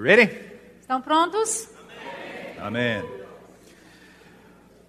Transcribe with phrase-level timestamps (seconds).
[0.00, 0.28] Ready?
[0.80, 1.68] Estão prontos?
[2.60, 3.02] Amen.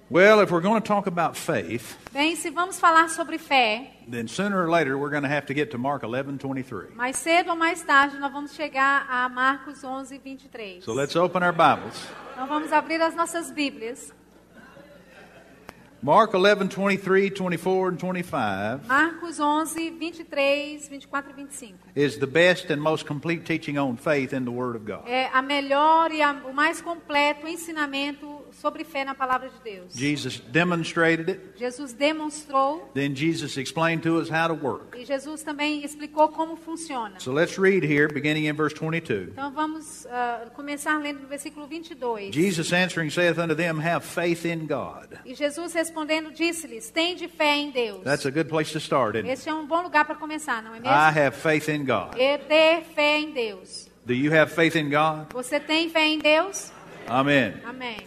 [0.09, 4.27] Well, if we're going to talk about faith, Bem, se vamos falar sobre fé, then
[4.27, 6.95] sooner or later we're going to have to get to Mark 11:23.
[6.95, 10.83] mais cedo ou mais tarde nós vamos chegar a Marcos 11, 23.
[10.83, 11.95] So let's open our Bibles.
[12.33, 14.13] Então vamos abrir as nossas Bíblias.
[16.01, 21.73] Mark 11:23, 24 and 25 Marcos 11, 23, 24 e 25.
[21.95, 25.07] is the best and most complete teaching on faith in the word of God.
[25.07, 29.93] É a melhor e a- o mais completo ensinamento sobre fé na palavra de Deus.
[29.93, 34.97] Jesus demonstrated it, Jesus demonstrou then Jesus explained to us how to work.
[34.97, 37.19] e Jesus também explicou como funciona.
[37.19, 39.29] So let's read here beginning in verse 22.
[39.31, 42.33] Então vamos ah, começar lendo no versículo 22.
[42.33, 45.19] Jesus answering saith unto them, Have faith in God.
[45.25, 48.03] E Jesus respondendo disse-lhes: Tende fé em Deus.
[48.03, 49.33] That's a good place to start, isn't it?
[49.33, 50.87] Este é um bom lugar para começar, não é mesmo?
[50.87, 52.15] I have faith in God.
[52.17, 53.87] E ter fé em Deus.
[54.05, 55.33] Do you have faith in God?
[55.33, 56.71] Você tem fé em Deus?
[57.07, 57.55] Amen.
[57.65, 57.97] Amém.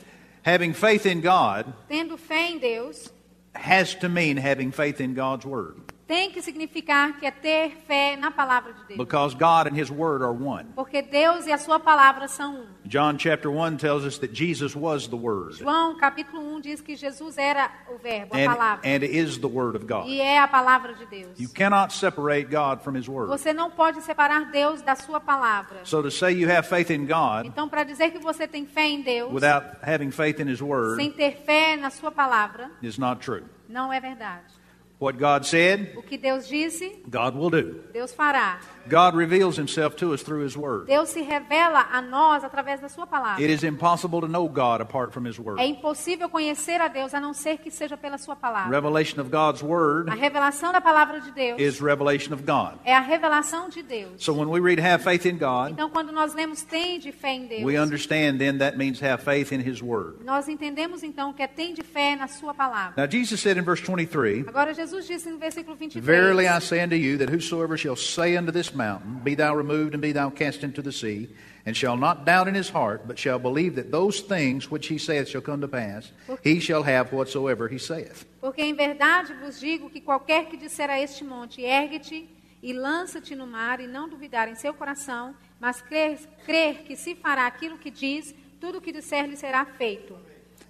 [0.43, 3.11] Having faith in God Tendo fé em Deus
[3.55, 5.90] has to mean having faith in God's Word.
[6.11, 8.99] Tem que significar que é ter fé na palavra de Deus.
[8.99, 10.65] Because God and His Word are one.
[10.75, 12.67] Porque Deus e a sua palavra são um.
[12.85, 16.97] John chapter 1 tells us that Jesus was the Word João capítulo 1 diz que
[16.97, 18.81] Jesus era o verbo, a and, palavra.
[18.85, 20.09] and is the Word of God.
[20.09, 21.39] E é a palavra de Deus.
[21.39, 23.29] You cannot separate God from His Word.
[23.29, 25.85] Você não pode separar Deus da sua palavra.
[25.85, 28.89] So to say you have faith in God Então, para dizer que você tem fé
[28.89, 32.99] em Deus, without having faith in His Word sem ter fé na sua palavra, is
[32.99, 33.45] not true.
[33.69, 34.60] não é verdade.
[35.01, 37.81] What God said, O que Deus disse, God will do.
[37.91, 38.61] Deus fará.
[38.91, 40.87] God reveals Himself to us through His Word.
[40.87, 43.41] Deus se revela a nós através da sua palavra.
[43.43, 45.61] It is impossible to know God apart from His Word.
[45.61, 48.71] É impossível conhecer a Deus a não ser que seja pela sua palavra.
[48.75, 52.79] Revelation of God's A Word revelação da palavra de Deus is revelation of God.
[52.85, 54.23] é a revelação de Deus.
[54.25, 57.31] So when we read have faith in God, Então, quando nós lemos tem de fé
[57.35, 60.25] em we Deus, understand then that means have faith in His Word.
[60.25, 62.95] nós entendemos então que é tem de fé na sua palavra.
[62.97, 66.83] Now Jesus said in verse 23, Agora, Jesus disse no versículo 23: Verily I say
[66.83, 70.31] unto you that whosoever shall say unto this mountain, Be thou removed and be thou
[70.31, 71.29] cast into the sea,
[71.67, 74.99] and shall not doubt in his heart, but shall believe that those things which he
[74.99, 78.25] saith shall come to pass, he shall have whatsoever he saith.
[78.41, 82.29] Porque em verdade vos digo que qualquer que disser a este monte, ergue-te
[82.63, 87.15] e lança-te no mar, e não duvidar em seu coração, mas crer, crer que se
[87.15, 90.17] fará aquilo que diz, tudo o que disser lhe será feito.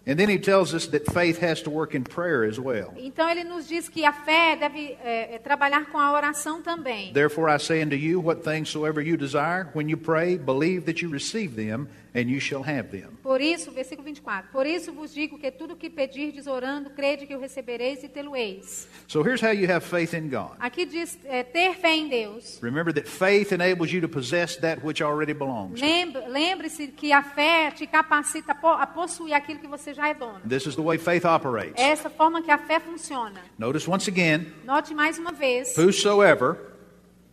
[0.06, 2.94] And then he tells us that faith has to work in prayer as well.
[2.97, 7.12] Então ele nos diz que a fé deve é, é, trabalhar com a oração também.
[7.12, 11.03] Therefore I say unto you, what things soever you desire, when you pray, believe that
[11.03, 13.10] you receive them, and you shall have them.
[13.22, 17.34] Por isso, versículo 24: Por isso vos digo que tudo que pedirdes orando, crede que
[17.34, 18.88] o recebereis e tê-lo-eis.
[19.06, 20.53] So here's how you have faith in God.
[20.59, 22.59] Aqui diz é, ter fé em Deus.
[22.62, 25.81] Remember that faith enables you to possess that which already belongs.
[26.28, 30.15] Lembre-se que a fé te capacita a po- a possuir aquilo que você já é
[30.15, 30.41] dono.
[30.49, 31.75] This is the way faith operates.
[31.76, 33.41] É essa forma que a fé funciona.
[33.59, 36.69] Notice once again, Note mais uma vez: whosoever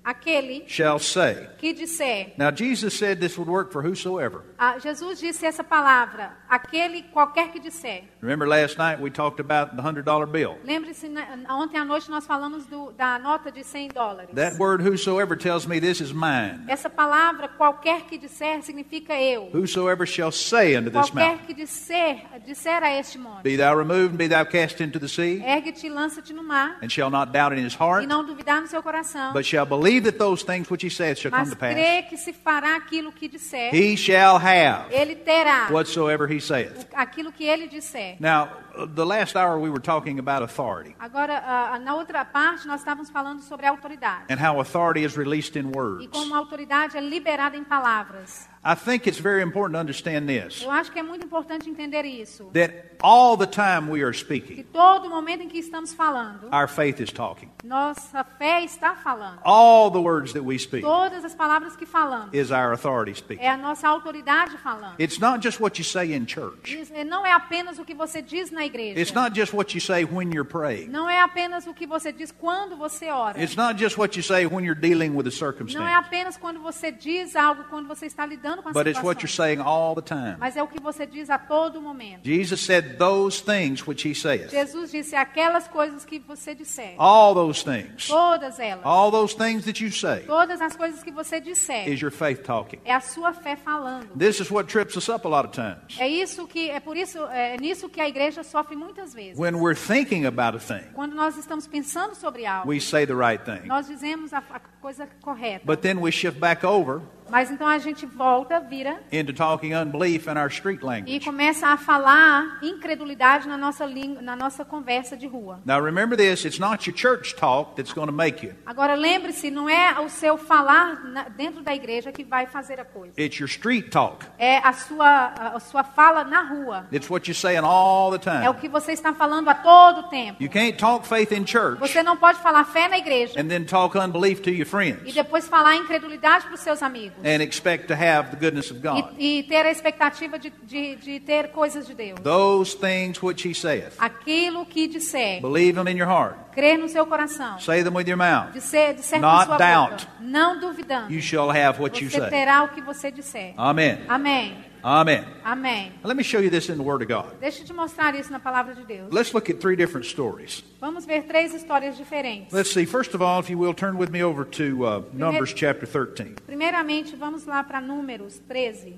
[0.08, 1.48] aquele shall say.
[1.58, 2.34] que disser.
[2.38, 4.44] Now Jesus said this would work for whosoever.
[4.58, 8.04] Ah, Jesus disse essa palavra: aquele qualquer que disser.
[8.22, 10.58] Remember last night we talked about the hundred dollar bill.
[10.64, 14.30] Lembre-se, né, ontem à noite nós falamos do- da nota de 100 dólares.
[14.34, 16.64] That word whosoever tells me this is mine.
[16.68, 19.50] Essa palavra, qualquer que disser, significa eu.
[19.54, 23.76] Whosoever shall say unto this Qualquer mountain, que disser, disser a este monte: Be thou
[23.76, 27.10] removed and be thou cast into the sea, ergue-te e lança-te no mar, and shall
[27.10, 30.18] not doubt in his heart, e não duvidar no seu coração, but shall believe that
[30.18, 31.74] those things which he saith shall come mas to pass.
[31.74, 36.86] crê que se fará aquilo que disser, He shall have ele terá whatsoever he saith.
[36.94, 38.16] aquilo que ele disser.
[38.20, 38.50] Now,
[38.86, 43.10] the last hour we were talking about authority Agora, ah, na outra parte, nós estávamos
[43.10, 44.26] falando sobre a autoridade.
[44.30, 46.08] and how authority is released in E words.
[46.12, 48.48] como a autoridade é liberada em palavras.
[48.66, 52.04] I think it's very important to understand this Eu acho que é muito importante entender
[52.04, 52.50] isso.
[52.54, 56.68] that all the time we are Que speaking, todo momento em que estamos falando, our
[56.68, 57.50] faith is talking.
[57.64, 59.40] nossa fé está falando.
[59.46, 63.42] All the words that we speak Todas as palavras que falamos is our authority speaking.
[63.44, 64.96] é a nossa autoridade falando.
[65.00, 66.76] It's not just what you say in church.
[66.94, 69.00] Eh, Não é apenas o que você diz na igreja.
[69.00, 70.88] It's not just what you say when you're praying.
[70.90, 73.42] Não é apenas o que você diz quando você ora.
[73.42, 75.94] It's not just what you say when you're dealing with a Não é circumstance.
[75.94, 79.28] apenas quando você diz algo quando você está lidando com a But it's what you're
[79.32, 79.46] situação.
[79.46, 80.36] saying all the time.
[80.40, 82.22] Mas é o que você diz a todo momento.
[82.24, 84.50] Jesus said those things which he saith.
[84.52, 86.96] Jesus disse aquelas coisas que você disser.
[86.98, 88.08] All those things.
[88.08, 88.86] Todas elas.
[88.86, 91.88] All those things that you say Todas as coisas que você disser.
[91.88, 92.80] is your faith talking.
[92.86, 94.08] É a sua fé falando.
[94.18, 96.00] This is what trips us up a lot of times.
[96.00, 99.38] É isso que é por isso é nisso que a igreja sofre muitas vezes.
[99.38, 103.16] When we're thinking about a thing, Quando nós estamos pensando sobre algo, we say the
[103.16, 103.68] right thing.
[103.68, 105.64] nós dizemos a, a coisa correta.
[105.66, 110.28] But then we shift back over Mas então a gente volta, vira into talking unbelief
[110.28, 111.20] in our street e language.
[111.26, 115.60] começa a falar incredulidade na nossa língua, na nossa conversa de rua.
[115.66, 118.54] Now remember this, it's not your church talk that's going to make you.
[118.66, 122.86] Agora lembre-se, não é o seu falar na- dentro da igreja que vai fazer a
[122.86, 123.14] coisa.
[123.20, 124.26] It's your street talk.
[124.38, 125.26] É a sua,
[125.56, 126.88] a sua fala na rua.
[126.92, 128.62] It's what you're saying all the É o time.
[128.62, 130.42] que você está falando a todo tempo.
[130.42, 133.66] You can't talk faith in church Você não pode falar fé na igreja and then
[133.66, 137.17] talk unbelief to your e friends depois falar incredulidade para os seus amigos.
[137.24, 139.14] And expect to have the goodness of God.
[139.18, 142.20] E, e ter a expectativa de, de, de ter coisas de Deus.
[142.22, 146.36] Those things which he saith, Aquilo que disser, believe them in your heart.
[146.54, 147.60] crer no seu coração.
[147.60, 148.52] Say them with your mouth.
[148.54, 150.06] Disser, disser Not sua doubt.
[150.06, 150.12] boca.
[150.20, 151.12] Não duvidando.
[151.14, 152.30] You shall have what you Você say.
[152.30, 153.54] terá o que você disser.
[153.58, 154.00] Amen.
[154.08, 154.67] Amém.
[154.88, 155.26] Amen.
[155.44, 155.92] Amém.
[156.02, 157.38] Let me show you this in the Word of God.
[157.42, 159.12] Deixa eu te mostrar isso na palavra de Deus.
[159.12, 160.64] Let's look at three different stories.
[160.80, 162.54] Vamos ver três histórias diferentes.
[162.54, 162.86] Let's see.
[162.86, 166.36] First of all, if you will, turn with me over to uh, Numbers chapter 13.
[166.46, 168.98] Primeiramente, vamos lá para Números 13.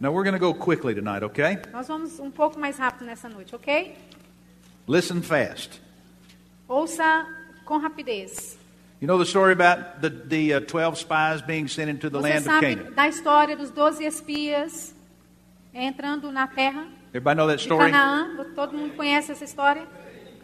[0.00, 1.58] Now, we're going to go quickly tonight, okay?
[1.72, 3.96] Nós vamos um pouco mais rápido nessa noite, ok?
[4.88, 5.80] Listen fast.
[6.66, 7.24] Ouça
[7.64, 8.58] com rapidez.
[9.00, 12.22] You know the story about the, the uh, 12 spies being sent into the Você
[12.22, 12.94] land of sabe Canaan?
[12.94, 14.94] da história dos 12 espias
[15.74, 17.90] entrando na terra Everybody know that de story?
[17.90, 18.44] Canaã?
[18.54, 19.82] Todo mundo conhece essa história?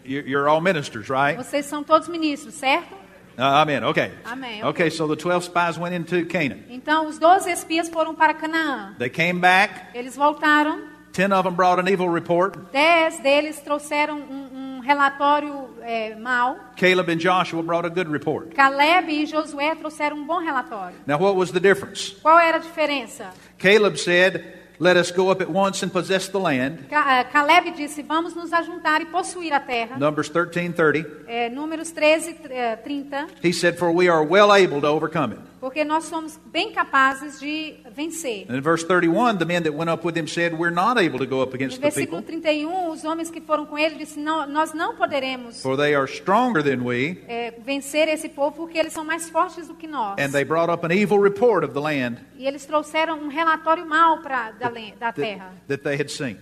[0.04, 1.36] You- You're all ministers, right?
[1.36, 2.94] Vocês são todos ministros, certo?
[3.38, 3.82] Uh, amen.
[3.84, 4.10] Okay.
[4.26, 6.60] Amém, Okay, so the 12 spies went into Canaan.
[6.68, 8.94] Então, os 12 espias foram para Canaã.
[8.98, 9.72] They came back.
[9.94, 10.82] Eles voltaram.
[11.12, 12.56] 10 of them brought an evil report.
[12.72, 16.58] Dez deles trouxeram um, um relatório é, mau.
[16.76, 18.54] Caleb and Joshua brought a good report.
[18.54, 20.96] Caleb e Josué trouxeram um bom relatório.
[21.06, 22.16] Now, what was the difference?
[22.20, 23.30] Qual era a diferença?
[23.58, 26.86] Caleb said, Let us go up at once and possess the land.
[26.90, 29.96] Eh, Caleb disse: Vamos nos ajuntar e possuir a terra.
[29.96, 31.24] Numbers 13 30.
[31.28, 33.28] É, números 13, eh, 30.
[33.44, 35.51] He said, For we are well able to overcome it.
[35.62, 38.46] Porque nós somos bem capazes de vencer.
[38.48, 41.20] And in verse 31, the men that went up with him said, We're not able
[41.20, 44.24] to go up against the versículo people, 31, os homens que foram com ele disseram:
[44.24, 47.22] não, Nós não poderemos for they are stronger than we.
[47.28, 50.18] eh, vencer esse povo porque eles são mais fortes do que nós.
[50.18, 53.86] And they brought up an evil report of the land E eles trouxeram um relatório
[53.86, 54.68] mau pra, da,
[54.98, 56.38] da terra, that, that they had seen.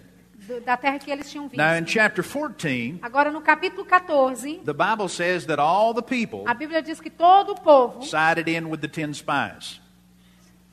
[0.58, 1.56] Da terra que eles tinham visto.
[1.56, 6.44] Now, in chapter 14, Agora, no capítulo 14, the Bible says that all the people
[6.46, 9.80] a Bíblia diz que todo o povo, sided in with the 10 spies.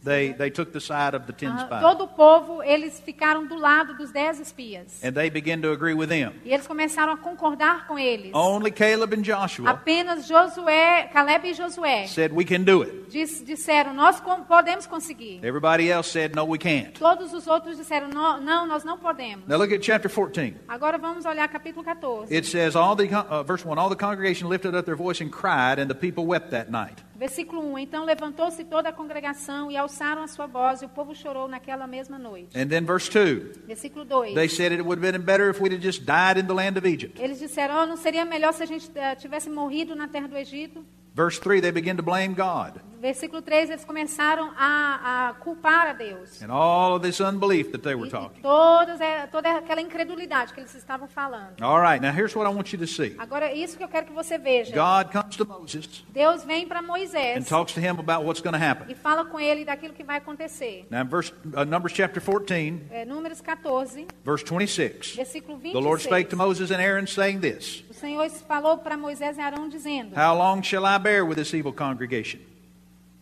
[0.08, 1.82] They, they took the side of the 10 ah, spies.
[1.82, 5.04] todo o povo, eles ficaram do lado dos dez espias.
[5.04, 6.32] And they began to agree with them.
[6.46, 8.32] E eles começaram a concordar com eles.
[8.34, 13.10] Only Caleb and Joshua Apenas Josué, Caleb e Josué said, We can do it.
[13.10, 15.40] dis- disseram: Nós com- podemos conseguir.
[15.44, 16.94] Everybody else said, No, we can't.
[17.00, 19.46] Todos os outros disseram: "Nó- Não, nós não podemos.
[19.48, 20.56] Now look at chapter 14.
[20.68, 22.34] Agora vamos olhar capítulo 14.
[22.34, 25.30] It says, all the, uh, verse 1 All the congregation lifted up their voice and
[25.30, 27.04] cried, and the people wept that night.
[27.18, 31.16] Versículo 1: Então levantou-se toda a congregação e alçaram a sua voz, e o povo
[31.16, 32.58] chorou naquela mesma noite.
[32.58, 35.74] And then verse 2 Versículo 2: They said it would have been better if we'd
[35.74, 37.20] have just died in the land of Egypt.
[37.20, 40.38] Eles disseram: oh, Não seria melhor se a gente eh, tivesse morrido na terra do
[40.38, 40.86] Egito?
[41.18, 45.94] Verse 3 They begin to blame God Versículo 3: Eles começaram a, a culpar a
[45.94, 46.42] Deus.
[46.42, 48.42] and all of this unbelief that they were talking.
[48.42, 51.62] todas, eh, toda aquela incredulidade que eles estavam falando.
[51.62, 54.08] All right, now here's what I want you to see Agora, isso que eu quero
[54.08, 54.74] que você veja.
[54.74, 58.54] God comes to Moses Deus vem para and Moisés talks to him about what's going
[58.54, 58.88] to happen.
[58.90, 60.88] e fala com ele daquilo que vai acontecer.
[60.90, 65.16] Now, verse, uh, Numbers chapter 14, É, números 14, verse 26.
[65.16, 66.38] versículo The Lord spake to 26.
[66.38, 70.86] Moses and Aaron, saying this Senhor falou para Moisés e Arão dizendo: How long shall
[70.86, 72.40] I bear with this evil congregation,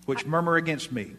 [0.08, 1.15] which murmur against me?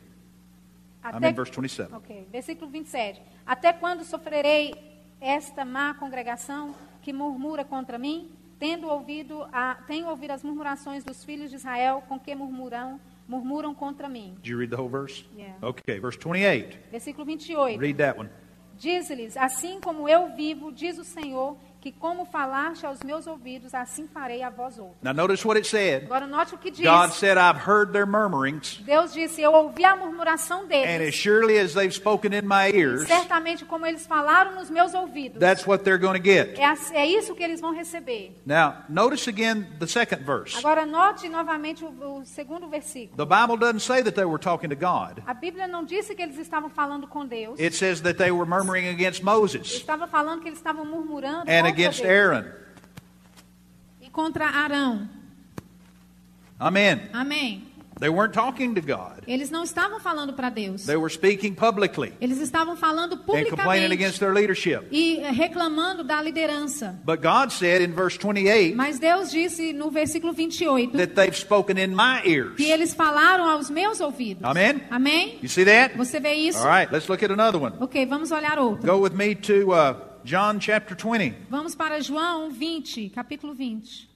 [1.02, 1.94] I'm Até, in verse 27.
[1.94, 3.20] Ok, versículo 27.
[3.46, 4.74] Até quando sofrerei
[5.20, 8.30] esta má congregação que murmura contra mim?
[8.58, 12.98] Tendo ouvido, a, tenho ouvido as murmurações dos filhos de Israel com que murmuram,
[13.28, 14.34] murmuram contra mim.
[14.42, 15.24] Did you read the whole verse?
[15.36, 15.54] Yeah.
[15.62, 16.78] Okay, verse 28.
[16.90, 17.78] Versículo 28.
[17.78, 18.30] Read that one.
[18.78, 21.56] Diz-lhes: Assim como eu vivo, diz o Senhor,
[21.86, 24.96] que como falaste aos meus ouvidos, assim farei a vós outros.
[25.00, 26.06] Now, notice what it said.
[26.06, 26.84] Agora note o que diz.
[26.84, 31.14] God said, I've heard their murmurings, Deus disse: Eu ouvi a murmuração and as deles.
[31.14, 35.38] surely as they've spoken in my E ears, certamente como eles falaram nos meus ouvidos.
[35.38, 36.58] that's what they're going to get.
[36.58, 38.34] É, é isso que eles vão receber.
[38.44, 40.58] Now, notice again the second verse.
[40.58, 43.16] Agora note novamente o, o segundo versículo.
[43.16, 45.22] The Bible doesn't say that they were talking to God.
[45.24, 47.60] A Bíblia não disse que eles estavam falando com Deus.
[47.60, 51.66] It says that they were murmuring against Moses Estava falando que eles estavam murmurando and
[51.76, 52.44] against Aaron.
[54.00, 55.08] e contra Arão.
[56.58, 57.08] Amen.
[57.12, 57.62] Amém.
[57.98, 59.22] They weren't talking to God.
[59.26, 60.84] Eles não estavam falando para Deus.
[60.84, 64.86] They were speaking publicly Eles estavam falando and complaining publicamente against their leadership.
[64.90, 67.00] e eh, reclamando da liderança.
[67.04, 71.78] But God said in verse 28 Mas Deus disse no versículo 28 that they've spoken
[71.78, 72.54] in my ears.
[72.56, 74.44] que eles falaram aos meus ouvidos.
[74.44, 74.82] Amen?
[74.90, 75.38] Amém?
[75.42, 75.96] You see that?
[75.96, 76.58] Você vê isso?
[76.58, 77.74] All right, let's look at another one.
[77.80, 78.86] Ok, vamos olhar outro.
[78.86, 79.94] Go with me to uh,
[80.26, 81.46] John chapter 20.
[81.48, 84.08] Vamos para João 20, capítulo 20.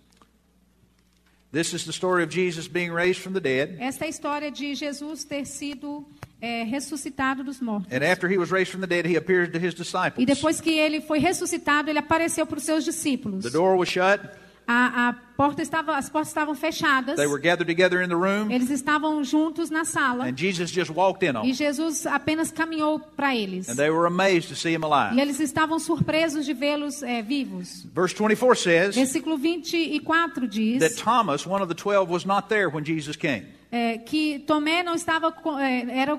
[1.52, 3.76] This is the story of Jesus being raised from the dead.
[3.78, 6.04] Esta é a história de Jesus ter sido
[6.42, 7.92] eh, ressuscitado dos mortos.
[7.92, 10.18] And after he was raised from the dead, he appeared to his disciples.
[10.18, 13.44] E depois que ele foi ressuscitado, ele apareceu para os seus discípulos.
[13.44, 14.20] The door was shut.
[14.66, 17.16] A, a porta estava, as portas estavam fechadas.
[17.16, 18.52] They were gathered together in the room.
[18.52, 20.26] Eles estavam juntos na sala.
[20.26, 21.52] And Jesus just walked in on E.
[21.52, 23.68] Jesus apenas caminhou para eles.
[23.68, 25.20] And they were amazed to see him E alive.
[25.20, 27.84] eles estavam surpresos de vê-los eh, vivos.
[27.92, 32.68] Verse 24 says Versículo 24 diz that Thomas, one of the twelve, was not there
[32.68, 33.46] when Jesus came.
[33.72, 36.16] eh, que Tomé não estava com, eh, era,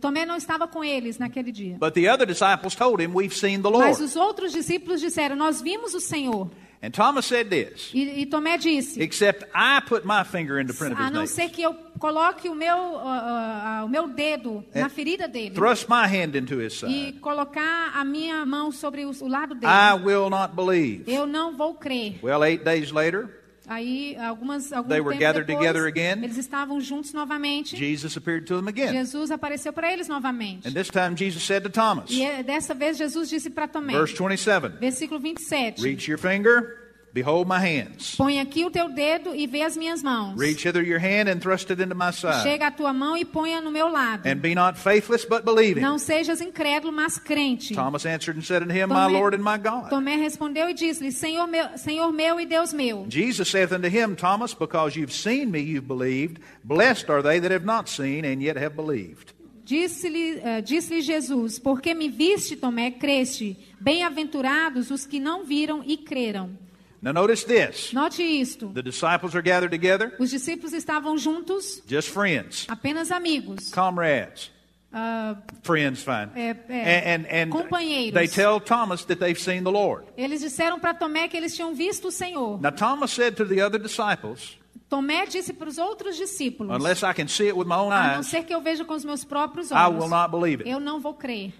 [0.00, 1.76] Tomé não estava com eles naquele dia.
[1.80, 3.88] But the other disciples told him, We've seen the Lord.
[3.88, 6.48] Mas os outros discípulos disseram: Nós vimos o Senhor.
[6.80, 10.72] And Thomas said this E, e Tomé disse: Except I put my finger in the
[10.72, 13.88] print of A his não nails, ser que eu coloque o meu, ah, ah, o
[13.88, 18.46] meu dedo na ferida dele thrust my hand into his e side, colocar a minha
[18.46, 21.02] mão sobre o, o lado dele, I will not believe.
[21.08, 22.20] eu não vou crer.
[22.22, 23.37] Well, eight days later,
[23.68, 26.24] Aí, algumas, algum They were gathered depois, together again.
[26.24, 27.76] eles estavam juntos novamente.
[27.76, 28.92] Jesus appeared to them again.
[28.92, 30.66] Jesus apareceu para eles novamente.
[30.66, 33.92] And this time, Jesus said to Thomas, E eh, dessa vez Jesus disse para Tomé,
[33.92, 36.87] verse 27, versículo 27, Reach your finger,
[37.22, 38.14] behold my hands.
[38.16, 40.38] põe aqui o teu dedo e vê as minhas mãos.
[40.38, 42.42] Reach hither your hand and thrust it into my side.
[42.42, 44.26] Chega a tua mão e ponha no meu lado.
[44.26, 45.80] And be not faithless, but believing.
[45.80, 47.74] Não sejas incrédulo, mas crente.
[47.74, 49.90] Thomas answered and said unto him, My Tomé- Lord and my God.
[49.90, 53.06] Tomé respondeu e disse-lhe, Senhor meu, Senhor meu e Deus meu.
[53.08, 56.38] Jesus saith unto him, Thomas, because you've seen me, you've believed.
[56.62, 59.34] Blessed are they that have not seen and yet have believed.
[59.64, 63.54] Disse-lhe eh, disse-lhe Jesus, porque me viste, Tomé, creste.
[63.78, 66.56] Bem-aventurados os que não viram e creram.
[67.00, 67.92] Now notice this.
[67.92, 68.68] Note isto.
[68.72, 73.70] The disciples are gathered together, Os discípulos estavam juntos, just friends, apenas amigos.
[73.70, 74.50] comrades.
[74.92, 76.30] Ah, Friends, fine.
[76.34, 77.14] É, é.
[77.14, 78.14] And, and, Companheiros.
[78.14, 80.06] they tell Thomas that they've seen the Lord.
[80.16, 82.58] eles disseram para Tomé que eles tinham visto o Senhor.
[82.60, 84.56] Now Thomas said to the other disciples,
[84.88, 88.12] Tomé disse para os outros discípulos: Unless I can see it with my own A
[88.14, 90.62] não eyes, ser que eu veja com os meus próprios I olhos, will not believe
[90.62, 90.70] it.
[90.70, 91.52] eu não vou crer.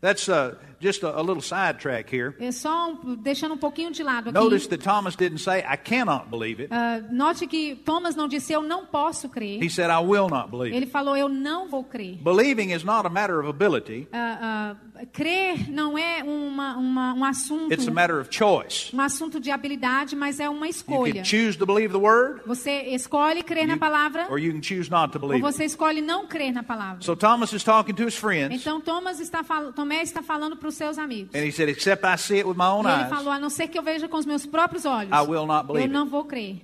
[0.00, 2.34] That's uh, just a, a little sidetrack here.
[2.40, 4.38] É só um- deixando um pouquinho de lado aqui.
[4.38, 6.72] Notice that Thomas didn't say, I cannot believe it.
[6.72, 9.62] Ah, note que Thomas não disse eu não posso crer.
[9.62, 12.16] He said, I will not believe Ele falou eu não vou crer.
[12.22, 17.24] Believing is not a matter of ability, Ah, ah, crer não é uma, uma, um
[17.24, 18.94] assunto it's a matter of choice.
[18.94, 21.14] um assunto de habilidade, mas é uma You escolha.
[21.14, 24.62] can choose to believe the word, Você escolhe crer na you- palavra or you can
[24.62, 25.54] choose not to ou believe it.
[25.56, 27.02] você escolhe não crer na palavra.
[27.02, 29.40] So Thomas is talking to his friends, Então Thomas está.
[29.74, 31.34] Tomé está falando para os seus amigos.
[31.34, 33.38] and he said, Except I see it with my own E ele eyes, falou: a
[33.38, 35.88] não ser que eu veja com os meus próprios olhos, I will not eu believe
[35.92, 36.10] não it.
[36.10, 36.62] vou crer.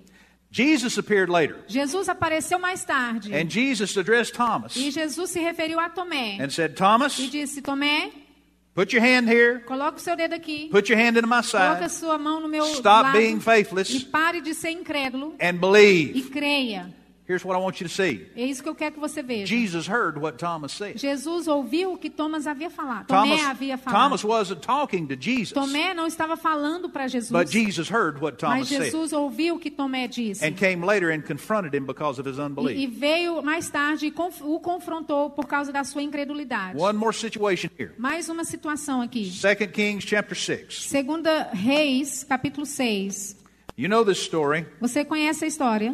[0.50, 3.34] Jesus appeared later, Jesus apareceu mais tarde.
[3.34, 6.38] and Jesus addressed Thomas E Jesus se referiu a Tomé.
[6.40, 8.10] and said, Thomas, E disse: Tomé,
[8.74, 10.68] put your hand here, coloca o seu dedo aqui.
[10.70, 13.18] put your hand into my Coloca a side, sua mão no meu stop lado.
[13.18, 15.34] being E faithless, pare de ser incrédulo.
[15.40, 16.30] and E believe.
[16.30, 16.94] creia.
[17.28, 19.46] Here's what I want you to see É isso que eu quero que você veja.
[19.46, 20.96] Jesus heard what Thomas said.
[20.96, 23.08] Jesus ouviu o que Thomas havia falado.
[23.08, 24.00] Tomé Thomas, havia falado.
[24.00, 27.32] Thomas wasn't talking to Jesus, Tomé não estava falando para Jesus.
[27.32, 30.44] but Jesus heard what mas Thomas said Jesus ouviu o que Tomé disse.
[30.46, 32.90] and came later and confronted him because of his E, e unbelief.
[32.98, 36.78] veio mais tarde e conf- o confrontou por causa da sua incredulidade.
[36.78, 37.90] One more situation here.
[37.98, 39.24] Mais uma situação aqui.
[39.28, 40.84] 2 Kings chapter 6.
[40.88, 43.36] Segunda Reis, capítulo 6.
[43.76, 44.64] You know this story.
[44.80, 45.92] Você conhece a história?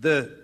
[0.00, 0.37] The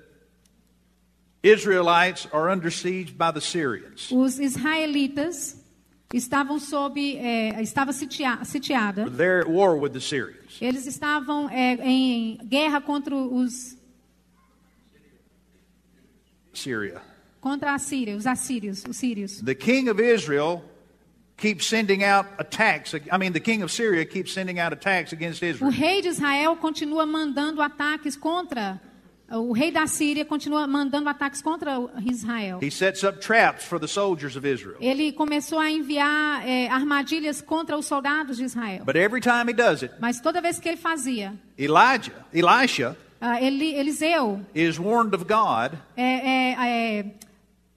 [1.44, 4.10] Israelites are under siege by the Syrians.
[4.10, 5.62] Os israelitas
[6.12, 9.10] estavam sob, é, estava sitia- sitiada.
[9.10, 10.56] They're at war with the Syrians.
[10.60, 13.76] Eles estavam é, em guerra contra os
[16.52, 17.02] Syria.
[17.40, 19.40] contra a Síria, os assírios, os sírios.
[19.42, 20.62] The king of Israel
[21.36, 22.94] keeps sending out attacks.
[22.94, 25.70] I mean, the king of Syria keeps sending out attacks against O Israel.
[25.72, 28.80] rei de Israel continua mandando ataques contra
[29.36, 31.72] o rei da Síria continua mandando ataques contra
[32.04, 32.58] Israel.
[32.62, 34.76] He sets up traps for the soldiers of Israel.
[34.80, 38.84] Ele começou a enviar é, armadilhas contra os soldados de Israel.
[38.84, 42.96] But every time he does it, Mas toda vez que ele fazia, Elijah, Elisha,
[43.40, 46.56] ele, Eliseu is warned of God é, é,
[46.98, 47.04] é,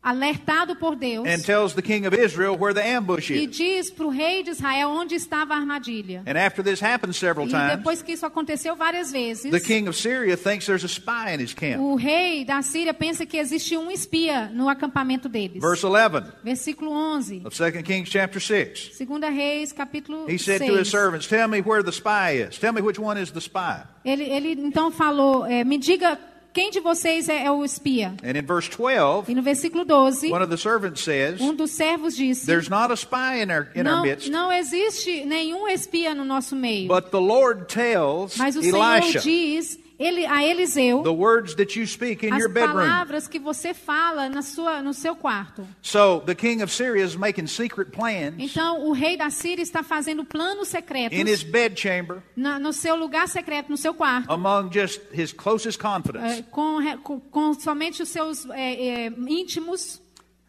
[0.01, 4.05] alertado por Deus and tells the king of Israel where the ambush e diz para
[4.05, 6.23] o rei de Israel onde estava a armadilha.
[6.25, 9.97] And after this happens several E depois que isso aconteceu várias vezes, the king of
[9.97, 11.81] Syria thinks there's a spy in his camp.
[11.81, 15.59] o rei da Síria pensa que existe um espia no acampamento deles.
[15.61, 17.43] Verse 11 Versículo 11.
[17.45, 18.95] of 2 Kings chapter 6.
[18.95, 20.89] Segunda Reis, capítulo He said to his 6.
[20.89, 22.57] servants, Tell me where the spy is.
[22.57, 23.83] Tell me which one is the spy.
[24.05, 26.17] Ele, ele então falou, é, me diga
[26.57, 28.15] quem de vocês é, é o espia.
[28.23, 31.69] And in verse 12, E no versículo 12, one of the servants says, um dos
[31.69, 36.25] servos disse, There's not a spy in our, não, midst, não existe nenhum espia no
[36.25, 36.87] nosso meio.
[36.87, 41.77] but the Lord tells Mas o Senhor Elisha diz ele, a Eliseu the words that
[41.77, 42.75] you speak in as your bedroom.
[42.85, 45.67] palavras que você fala na sua, no seu quarto.
[45.81, 49.81] So the king of Syria is making secret plans Então, o rei da Síria está
[49.83, 54.71] fazendo planos secretos in his bedchamber na- no seu lugar secreto, no seu quarto, among
[54.71, 56.39] just his closest confidants.
[56.39, 60.01] é, com, re- com- com somente os seus é, é, íntimos,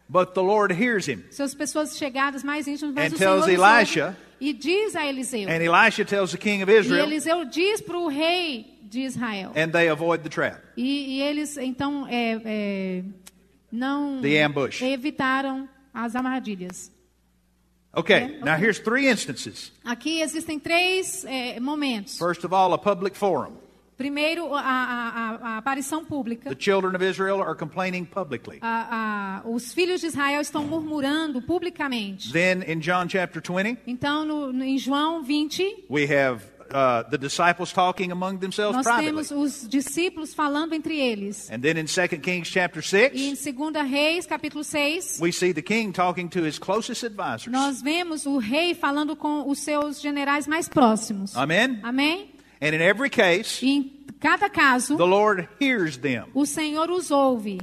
[0.07, 1.23] But the Lord hears him.
[1.31, 5.47] suas pessoas chegadas mais íntimas, mas And o tells Senhor Elisha- e diz a Eliseu.
[5.49, 9.51] And Elisha tells the king of E Israel, Eliseu diz para o rei de Israel.
[9.55, 10.59] and they avoid the trap.
[10.75, 13.03] E, e eles, então, é, é,
[13.71, 14.81] não The ambush.
[14.81, 16.91] evitaram as armadilhas.
[17.95, 19.71] Okay, Yeah, now here's three instances.
[19.83, 22.17] Aqui existem três é, momentos.
[22.17, 23.53] First of all, a public forum.
[23.97, 26.49] Primeiro, a, a- a- aparição pública.
[26.49, 28.59] The children of Israel are complaining publicly.
[28.61, 32.31] A- a- os filhos de Israel estão murmurando publicamente.
[32.31, 37.17] Then in John chapter 20, Então, no- no- em João 20, we have uh, the
[37.17, 39.05] disciples talking among themselves nós privately.
[39.05, 41.49] temos os discípulos falando entre eles.
[41.51, 42.81] And then in 2 Kings chapter
[43.13, 47.05] E em 6, 2 Reis, capítulo 6, we see the king talking to his closest
[47.05, 47.47] advisors.
[47.47, 51.35] nós vemos o rei falando com os seus generais mais próximos.
[51.35, 51.79] Amen?
[51.83, 52.29] Amém?
[52.61, 56.25] And in every case, em cada caso, the Lord hears them.
[56.33, 57.57] o Senhor os ouve.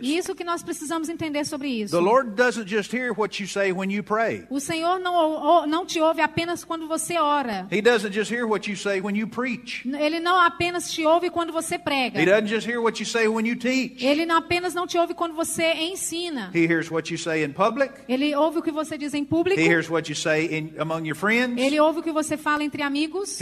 [0.00, 1.96] E isso que nós precisamos entender sobre isso.
[1.96, 4.44] The Lord doesn't just hear what you say when you pray.
[4.50, 7.66] O Senhor não, não te ouve apenas quando você ora.
[7.70, 9.86] He doesn't just hear what you say when you preach.
[9.86, 12.20] Ele não apenas te ouve quando você prega.
[12.20, 14.04] He doesn't just hear what you say when you teach.
[14.04, 16.50] Ele não apenas não te ouve quando você ensina.
[16.54, 17.92] He hears what you say in public.
[18.08, 19.60] Ele ouve o que você diz em público.
[19.60, 21.60] He hears what you say in, among your friends.
[21.60, 23.38] Ele ouve o que você fala entre amigos.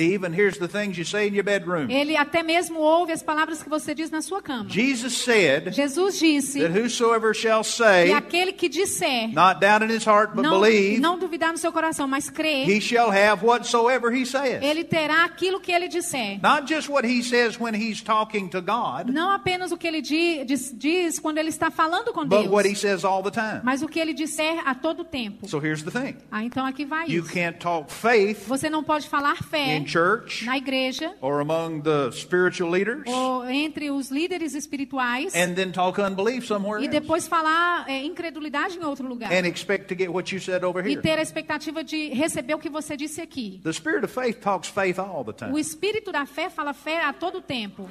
[1.46, 1.86] Bedroom.
[1.88, 4.68] Ele até mesmo ouve as palavras que você diz na sua cama.
[4.68, 9.90] Jesus said Jesus disse that whosoever shall que say, aquele que disser, not doubt in
[9.96, 13.44] his heart, but não, believe, não duvidar no seu coração, mas crer, he shall have
[13.46, 14.60] whatsoever he says.
[14.62, 16.40] ele terá aquilo que ele disser.
[16.42, 20.02] Not just what he says when he's talking to God, Não apenas o que ele
[20.02, 23.30] di- diz, diz quando ele está falando com but what he Deus, says all the
[23.30, 23.60] time.
[23.62, 25.48] mas o que ele disser a todo tempo.
[25.48, 27.32] So here's the thing Ah, então aqui vai you isso.
[27.32, 32.10] can't talk faith Você não pode falar fé in church na igreja or among the
[32.12, 37.84] spiritual leaders ou entre os líderes espirituais and then talk unbelief somewhere e depois falar
[37.88, 39.30] é, incredulidade em outro lugar.
[39.32, 41.02] and expect to get what you said over E here.
[41.02, 43.60] ter a expectativa de receber o que você disse aqui.
[43.62, 47.00] The spirit of faith talks faith all the O time espírito da fé fala fé
[47.04, 47.88] a todo tempo,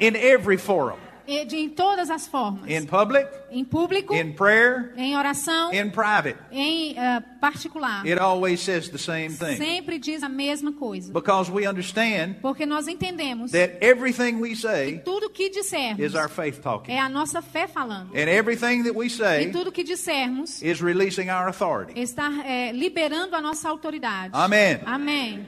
[0.00, 1.09] in every forum, e
[1.46, 2.68] de- em todas as formas.
[2.70, 6.36] in public, Em público, in prayer, em oração, in private.
[6.50, 8.04] em ah, particular.
[8.06, 11.12] It always says the same thing Sempre diz a mesma coisa.
[11.12, 16.28] because we understand Porque nós entendemos that everything we say tudo que dissermos is our
[16.28, 18.10] faith talking, é a nossa fé falando.
[18.14, 21.98] and everything that we E say tudo que dissermos is releasing our authority.
[22.00, 24.30] está é, liberando a nossa autoridade.
[24.34, 24.80] Amen.
[24.86, 25.46] Amém.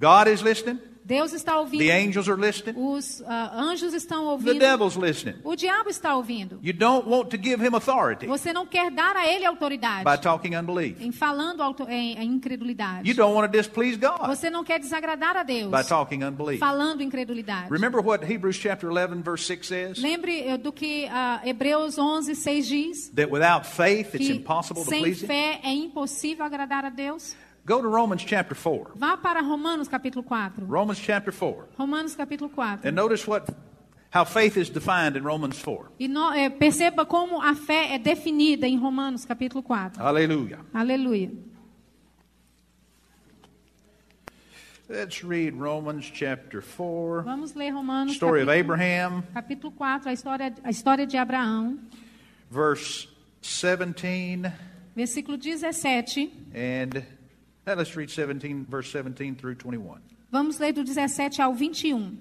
[0.00, 0.78] God is listening,
[1.08, 1.80] Deus está ouvindo.
[1.82, 4.58] the angels are listening, Os ah, anjos estão the ouvindo.
[4.58, 5.36] devil's listening.
[5.42, 6.58] O diabo está ouvindo.
[6.62, 10.20] You don't want to give him authority Você não quer dar a ele autoridade by
[10.20, 11.00] talking unbelief.
[11.02, 13.08] em falando em, em incredulidade.
[13.08, 16.58] You don't want to displease God Você não quer desagradar a Deus by talking unbelief.
[16.60, 17.70] falando incredulidade.
[17.70, 19.98] Remember what Hebrews chapter 11 verse 6 says?
[19.98, 23.08] Lembre eh, do que ah, Hebreus 11, 6 diz.
[23.14, 25.28] That without faith it's impossible to sem please him.
[25.28, 27.34] fé é impossível agradar a Deus.
[27.68, 28.92] Go to Romans chapter 4.
[28.96, 30.64] Vá para Romanos capítulo 4.
[30.64, 31.68] Romans chapter 4.
[31.78, 32.88] Romanos capítulo 4.
[32.88, 33.46] And notice what
[34.10, 35.90] how faith is defined in Romans 4.
[36.00, 40.02] E no- eh, perceba como a fé é definida em Romanos capítulo 4.
[40.02, 40.60] Hallelujah.
[40.72, 41.30] Aleluia.
[44.88, 47.22] Let's read Romans chapter 4.
[47.22, 51.78] Vamos ler Romanos Story of capítulo, Abraham, capítulo 4, a história, a história de Abraão,
[52.50, 53.06] verse
[53.42, 54.50] 17
[54.96, 56.32] versículo 17.
[56.54, 57.04] and
[57.74, 59.98] let's read 17 verse 17 through 21.
[60.30, 62.16] Vamos ler do 17 ao 21.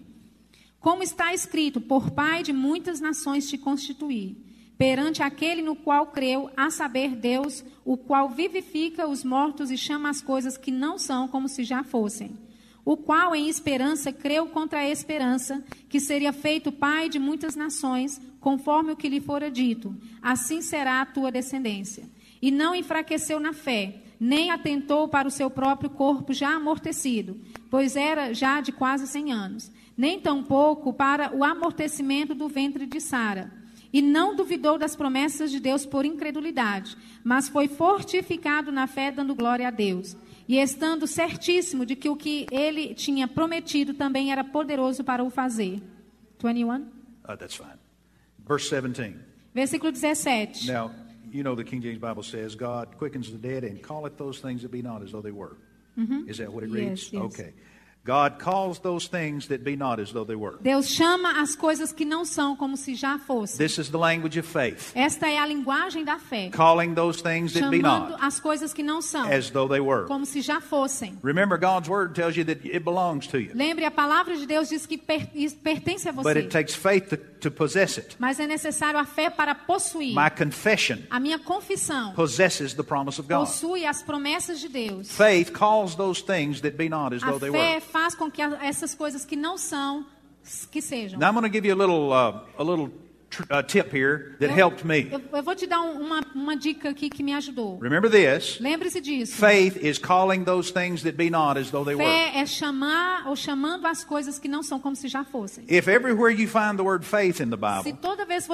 [0.80, 4.38] Como está escrito, por pai de muitas nações te constituí,
[4.78, 10.10] perante aquele no qual creu, a saber Deus, o qual vivifica os mortos e chama
[10.10, 12.38] as coisas que não são como se já fossem.
[12.88, 18.22] o qual em esperança creu contra a esperança, que seria feito pai de muitas nações,
[18.40, 22.06] conforme o que lhe fora dito: assim será a tua descendência.
[22.42, 27.96] E não enfraqueceu na fé, nem atentou para o seu próprio corpo já amortecido, pois
[27.96, 33.52] era já de quase cem anos, nem tampouco para o amortecimento do ventre de Sara.
[33.92, 39.34] E não duvidou das promessas de Deus por incredulidade, mas foi fortificado na fé, dando
[39.34, 40.16] glória a Deus.
[40.48, 45.30] E estando certíssimo de que o que ele tinha prometido também era poderoso para o
[45.30, 45.82] fazer.
[46.42, 46.76] 21.
[46.76, 47.80] Uh, that's fine.
[48.48, 49.18] Verse 17.
[49.54, 50.68] Versículo 17.
[50.72, 50.92] Now,
[51.32, 54.62] you know the King James Bible says, God quickens the dead and calleth those things
[54.62, 55.58] that be not as though they were.
[55.98, 56.30] Mm-hmm.
[56.30, 57.12] Is that what it reads?
[57.12, 57.24] Yes, yes.
[57.24, 57.54] Okay.
[58.08, 60.56] God calls those things that be not as though they were.
[60.62, 63.58] Deus chama as coisas que não são como se já fossem.
[63.58, 64.94] This is the language of faith.
[64.96, 66.50] Esta é a linguagem da fé.
[66.50, 69.82] Calling those things that be Chamando not as coisas que não são as though they
[69.82, 70.06] were.
[70.08, 71.18] como se já fossem.
[71.22, 74.70] Remember, God's word tells you that it belongs to you, Lembre, a palavra de Deus
[74.70, 76.40] diz que pertence a but você.
[76.40, 78.16] it takes faith to, to possess it.
[78.20, 80.16] Mas é necessário a fé para possuir.
[80.16, 83.46] My confession A minha confissão possesses the promise of God.
[83.48, 85.12] possui as promessas de Deus.
[85.12, 87.82] Faith calls those things that be not as A though they fé were.
[87.98, 90.06] Faz com que essas coisas que não são,
[90.72, 91.20] que sejam.
[91.20, 92.92] Now I'm going to give you a little, uh, a little
[93.52, 95.10] uh, tip here that helped me.
[95.12, 97.78] Eu, eu vou te dar um- uma, uma dica aqui que me ajudou.
[97.80, 98.60] Remember this.
[98.60, 99.36] Lembre-se disso.
[99.36, 102.06] Faith is calling those things that be not as though they were.
[102.06, 105.66] Fé é chamar ou chamando as coisas que não são como se já fossem.
[105.70, 108.48] If everywhere you find the word faith in the Se Bible, toda vez,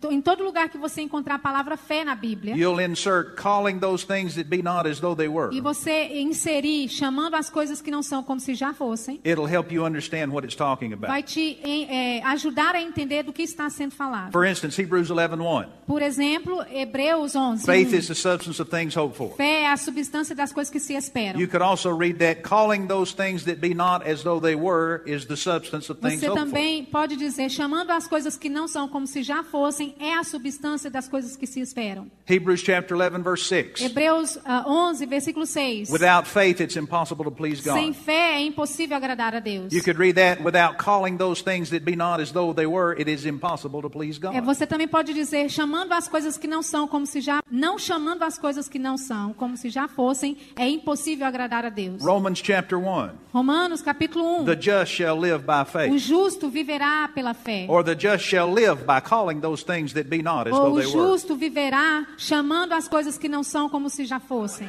[0.00, 3.78] to- em todo lugar que você encontrar a palavra fé na Bíblia, you'll insert calling
[3.78, 5.54] those things that be not as though they were.
[5.54, 9.72] e você inserir chamando as coisas que não são como se já fossem, It'll help
[9.72, 11.08] you understand what it's talking about.
[11.08, 14.11] vai te é, ajudar a entender do que está sendo falado.
[14.30, 15.66] For instance, Hebrews 11:1.
[15.86, 17.64] Por exemplo, Hebreus 11.
[17.64, 19.34] Faith is the substance of things hoped for.
[19.36, 21.40] Fé é a substância das coisas que se esperam.
[21.40, 25.02] You could also read that calling those things that be not as though they were
[25.06, 26.46] is the substance of things Você hoped for.
[26.46, 30.24] também pode dizer, chamando as coisas que não são como se já fossem, é a
[30.24, 32.10] substância das coisas que se esperam.
[32.28, 33.80] Hebrews chapter 11 verse 6.
[33.82, 35.90] Hebreus ah, 11, versículo 6.
[35.90, 37.96] Without faith it's impossible to please Sem God.
[37.96, 39.72] fé é impossível agradar a Deus.
[39.72, 42.98] You could read that without calling those things that be not as though they were,
[42.98, 46.62] it is impossible to please É, você também pode dizer, chamando as coisas que não
[46.62, 50.36] são como se já, não chamando as coisas que não são como se já fossem,
[50.56, 52.02] é impossível agradar a Deus.
[52.02, 53.10] Romans chapter 1.
[53.32, 54.44] Romanos capítulo 1.
[54.46, 55.98] The just shall live by O faith.
[55.98, 57.66] justo viverá pela fé.
[57.68, 60.72] Or the just shall live by calling those things that be not as Ou though
[60.76, 61.08] o they were.
[61.10, 64.68] justo viverá chamando as coisas que não são como se já fossem.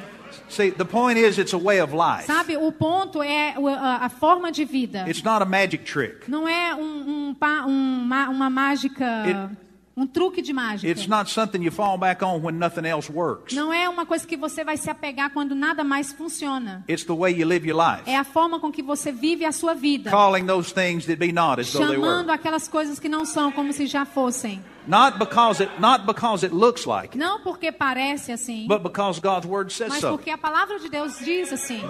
[0.49, 2.25] See, the point is it's a way of life.
[2.25, 3.55] Sabe, o ponto é
[4.01, 5.05] a, forma de vida.
[5.07, 6.29] It's not a magic trick.
[6.29, 9.51] Não é um, um pa- um ma- uma mágica,
[9.95, 10.87] um truque de mágica.
[10.87, 13.53] It's not something you fall back on when nothing else works.
[13.53, 16.83] Não é uma coisa que você vai se apegar quando nada mais funciona.
[16.89, 18.09] It's the way you live your life.
[18.09, 20.09] É a forma com que você vive a sua vida.
[20.09, 23.51] Calling those things that be not as though they Chamando aquelas coisas que não são
[23.51, 24.61] como se já fossem.
[24.85, 29.19] Not because it not because it looks like it, Não porque parece assim, but because
[29.19, 30.09] God's word says mas so.
[30.17, 31.81] porque a palavra de Deus diz assim.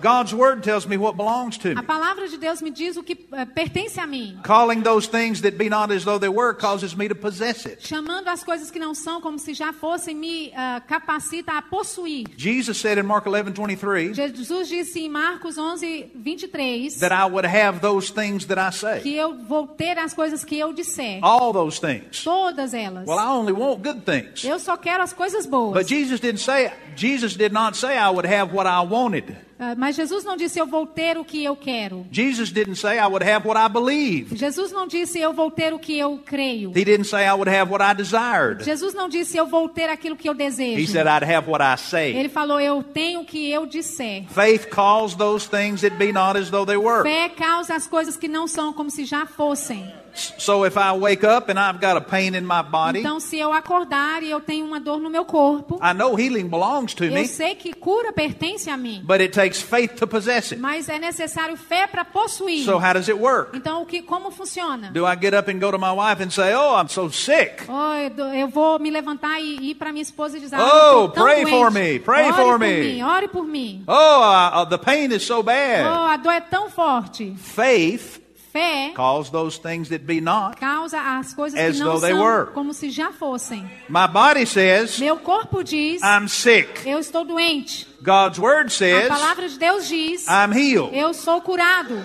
[0.00, 1.82] God's word tells me what belongs to A me.
[1.82, 4.38] palavra de Deus me diz o que eh, pertence a mim.
[4.42, 7.82] Calling those things that be not as though they were causes me to possess it.
[7.86, 12.26] Chamando as coisas que não são como se já fossem, me ah, capacita a possuir.
[12.36, 17.80] Jesus said in Mark 11:23 Jesus disse em Marcos 11, 23, that I would have
[17.80, 19.00] those things that I say.
[19.00, 21.18] que eu vou ter as coisas que eu disser.
[21.22, 22.22] All those things.
[22.22, 23.06] Todas elas.
[23.06, 24.44] Well, I only want good things.
[24.44, 25.74] Eu só quero as coisas boas.
[25.74, 29.36] But Jesus didn't say Jesus did not say I would have what I wanted.
[29.60, 32.06] Ah, Mas Jesus não disse eu vou ter o que eu quero.
[32.12, 34.36] Jesus didn't say I would have what I believe.
[34.36, 36.70] Jesus não disse eu vou ter o que eu creio.
[36.70, 38.62] He didn't say I would have what I desired.
[38.64, 40.86] Jesus não disse eu vou ter aquilo que eu He desejo.
[40.92, 42.16] said I'd have what I say.
[42.16, 44.24] Ele falou eu tenho o que eu disser.
[44.28, 47.02] Faith calls those things that be not as though they were.
[47.02, 49.92] Fé causa as coisas que não são como se já fossem.
[50.38, 53.38] So if I wake up and I've got a pain in my body, Então, se
[53.38, 57.04] eu acordar e eu tenho uma dor no meu corpo, I know healing belongs to
[57.04, 59.02] eu me, sei que cura pertence a mim.
[59.04, 60.60] but it takes faith to possess it.
[60.60, 62.64] Mas é necessário fé para possuir.
[62.64, 63.56] So how does it work?
[63.56, 64.90] Então, o que, como funciona?
[64.90, 67.64] Do I get up and go to my wife and say, "Oh, I'm so sick"?
[67.68, 71.08] Oh, eu, vou me levantar e ir para minha esposa e dizer: Oh, "Ah, tô
[71.10, 71.50] tão pray doente.
[71.58, 73.84] for me, pray ore for por me." mim, ore por mim.
[73.86, 75.86] Oh, uh, uh, the pain is so bad.
[75.86, 77.34] Oh, a dor é tão forte.
[77.36, 78.20] Faith
[78.52, 80.58] Fé calls those things that be not.
[80.58, 82.46] causa as coisas As que não though they são were.
[82.52, 83.68] como se já fossem.
[83.88, 86.88] My body says, Meu corpo diz: I'm sick.
[86.88, 87.86] eu estou doente.
[88.02, 90.96] God's word A says, palavra de Deus diz: I'm healed.
[90.96, 91.98] eu sou curado.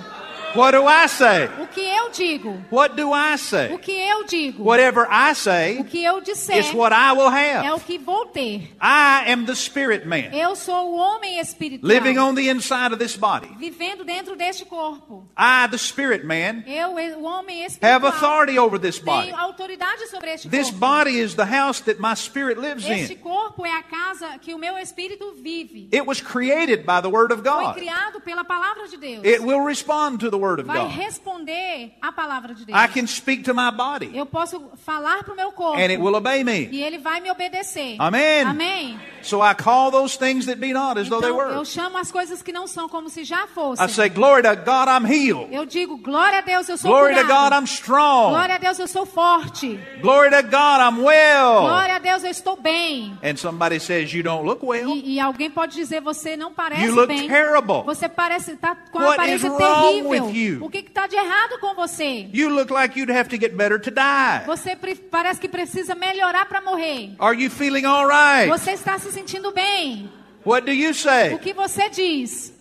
[0.56, 1.50] What do I say?
[1.60, 2.64] O que eu digo.
[2.72, 3.78] What do I O say?
[3.80, 4.64] que eu digo.
[4.64, 7.72] Whatever I O say que eu disser is what I will é have.
[7.72, 8.70] o que vou ter.
[8.80, 11.88] I am the spirit man Eu sou o homem espiritual.
[11.88, 13.48] living on the inside of this body.
[13.58, 15.28] Vivendo dentro deste corpo.
[15.38, 18.08] I, the spirit man, Eu, o homem have espiritual.
[18.14, 19.28] authority over this body.
[19.32, 20.80] Tenho autoridade sobre este This corpo.
[20.80, 23.18] body is the house that my spirit lives Este in.
[23.18, 25.90] corpo é a casa que o meu espírito vive.
[25.92, 27.74] It was created by the Word of Foi God.
[27.76, 29.24] criado pela palavra de Deus.
[29.26, 30.92] It will respond to the Word of Vai God.
[30.92, 32.78] responder à palavra de Deus.
[32.78, 35.78] I can speak to my body Eu posso falar para o meu corpo.
[35.78, 36.70] and it will obey me.
[36.72, 37.96] E ele vai me obedecer.
[38.00, 38.46] Amen.
[38.46, 39.00] Amém.
[39.22, 41.56] So I call those things that be not as though they Então, were.
[41.56, 43.88] eu chamo as coisas que não são como se já I fossem.
[43.88, 45.48] say, Glory to God, I'm healed.
[45.54, 47.50] Eu digo, glória a Deus, eu sou Glory to curado.
[47.52, 48.30] God, I'm strong.
[48.32, 49.80] Glória a Deus, eu sou forte.
[50.02, 51.62] Glory to God, I'm well.
[51.62, 53.18] Glória a Deus, eu estou bem.
[53.24, 54.90] And somebody says, You don't look well.
[54.90, 57.28] E, e alguém pode dizer, você não parece You look bem.
[57.30, 57.84] terrible.
[57.86, 60.26] Você parece tá com What a aparência terrível.
[60.36, 60.64] You?
[60.64, 62.28] O que está de errado com você?
[62.34, 64.46] You look like you'd have to get better to die.
[64.46, 64.76] Você
[65.12, 67.16] parece que precisa melhorar para morrer.
[67.20, 68.48] Are you feeling all right?
[68.50, 70.10] Você está se sentindo bem.
[70.46, 71.38] What do you O say?
[71.38, 72.52] que você diz?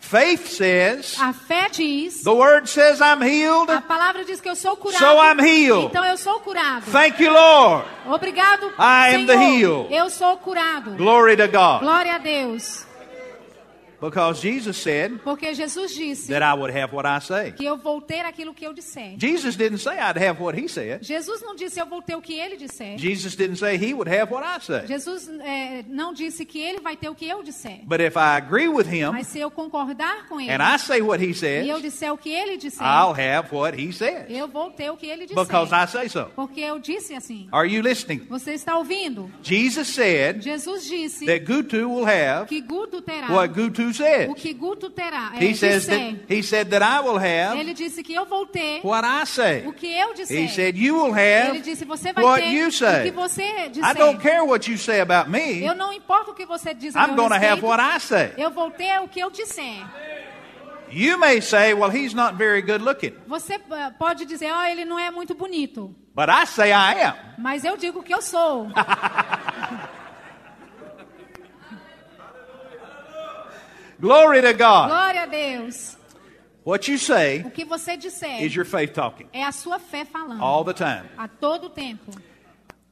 [0.00, 2.22] Faith says, A fé diz.
[2.22, 3.68] the word says I'm healed.
[3.70, 5.00] A palavra diz que eu sou curado.
[5.04, 5.86] So I'm healed.
[5.90, 6.90] Então eu sou curado.
[6.90, 7.84] Thank you, Lord.
[8.06, 9.26] Obrigado, I am Senhor.
[9.26, 9.92] the healed.
[9.94, 10.92] Eu sou curado.
[10.92, 11.80] Glory to God.
[11.80, 12.86] Glória a Deus.
[14.00, 17.52] Because Jesus said Porque Jesus disse that I would have what I say.
[17.52, 19.16] que eu vou ter aquilo que eu disser.
[19.18, 21.02] Jesus didn't say I'd have what he said.
[21.02, 22.96] Jesus não disse eu vou ter o que ele disser.
[22.96, 24.86] Jesus didn't say he would have what I say.
[24.86, 27.80] Jesus é, não disse que ele vai ter o que eu disser.
[27.84, 31.02] But if I agree with him Mas se eu concordar com ele and I say
[31.02, 34.26] what he e eu says, disser o que ele disser, I'll have what he says.
[34.28, 35.44] eu vou ter o que ele disser.
[35.44, 36.26] Because I say so.
[36.36, 37.48] Porque eu disse assim.
[37.50, 38.26] Are you listening?
[38.28, 39.30] Você está ouvindo?
[39.42, 44.30] Jesus said Jesus disse that Gutu will have que Guto terá what Gutu said.
[44.30, 45.32] o que Guto terá.
[45.34, 48.46] É, He says that he said that I will have Ele disse que eu vou
[48.46, 49.66] ter what I say.
[49.66, 50.44] o que eu disser.
[50.44, 53.10] He said you will Ele have disse você vai what ter you o que say.
[53.10, 53.90] você disser.
[53.90, 55.64] I don't care what you say about me.
[55.64, 57.98] Eu não importa o que você diz a I'm meu going to have what I
[58.00, 58.32] say.
[58.36, 59.84] Eu vou ter o que eu disser.
[60.90, 63.12] You may say, well, he's not very good looking.
[63.26, 65.94] Você uh, pode dizer, ó, ele não é muito bonito.
[66.14, 67.14] But I say I am.
[67.36, 68.68] Mas eu digo que eu sou.
[74.00, 74.90] Glory to God.
[74.90, 75.96] Glória a Deus.
[76.64, 80.04] What you say O que você disser is your faith talking é a sua fé
[80.04, 80.42] falando.
[80.42, 81.08] all the time.
[81.16, 82.12] A todo tempo.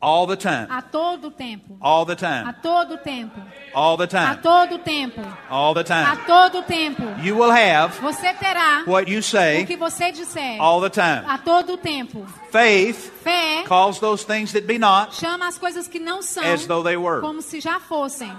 [0.00, 0.66] All the time.
[0.70, 1.76] A todo tempo.
[1.80, 2.54] All the A time.
[2.62, 3.40] todo tempo.
[3.74, 4.36] All the A time.
[4.42, 5.20] todo tempo.
[5.50, 6.16] All the A time.
[6.26, 7.02] todo tempo.
[7.22, 10.60] You will have Você terá what you o say que você disser.
[10.60, 11.24] all the time.
[11.26, 12.24] A todo tempo.
[12.50, 16.66] Faith Fé calls those things that be not chama as coisas que não são as
[16.66, 17.20] though they were.
[17.20, 18.32] como se já fossem.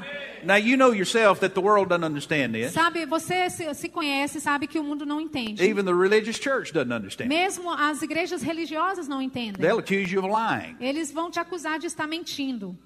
[0.43, 2.71] Now you know yourself that the world doesn't understand this.
[2.71, 5.62] Sabe, você se, se conhece, sabe que o mundo não entende.
[5.63, 7.28] Even the religious church doesn't understand.
[7.28, 9.60] Mesmo as igrejas religiosas não entendem.
[9.60, 10.78] They'll accuse you of lying.
[10.80, 12.78] Eles vão te acusar de estar mentindo.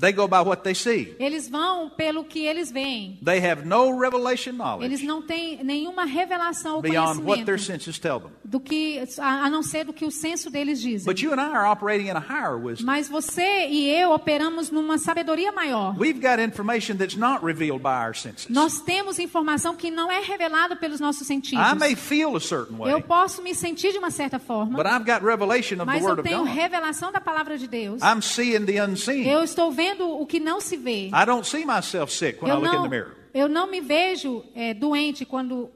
[0.00, 1.14] They go by what they see.
[1.18, 3.18] Eles vão pelo que eles veem.
[3.22, 7.98] They have no revelation Eles knowledge não têm nenhuma revelação ou beyond what their senses
[7.98, 8.30] tell them.
[8.42, 11.04] do que a, a não ser do que o senso deles diz.
[11.04, 12.86] But you and I are operating in a higher wisdom.
[12.86, 15.94] Mas você e eu operamos numa sabedoria maior.
[15.98, 18.48] We've got information that's not revealed by our senses.
[18.48, 21.62] Nós temos informação que não é revelada pelos nossos sentidos.
[21.62, 24.86] I may feel a certain Eu way, posso me sentir de uma certa forma, but
[24.86, 26.54] I've got revelation of the mas eu Word of tenho God.
[26.54, 28.00] revelação da palavra de Deus.
[28.02, 29.28] I'm seeing the unseen.
[29.28, 31.08] Eu estou vendo o que não se vê.
[31.08, 33.16] I don't see myself sick when I Eu look in não, the mirror.
[33.34, 35.70] eu não me vejo é, doente quando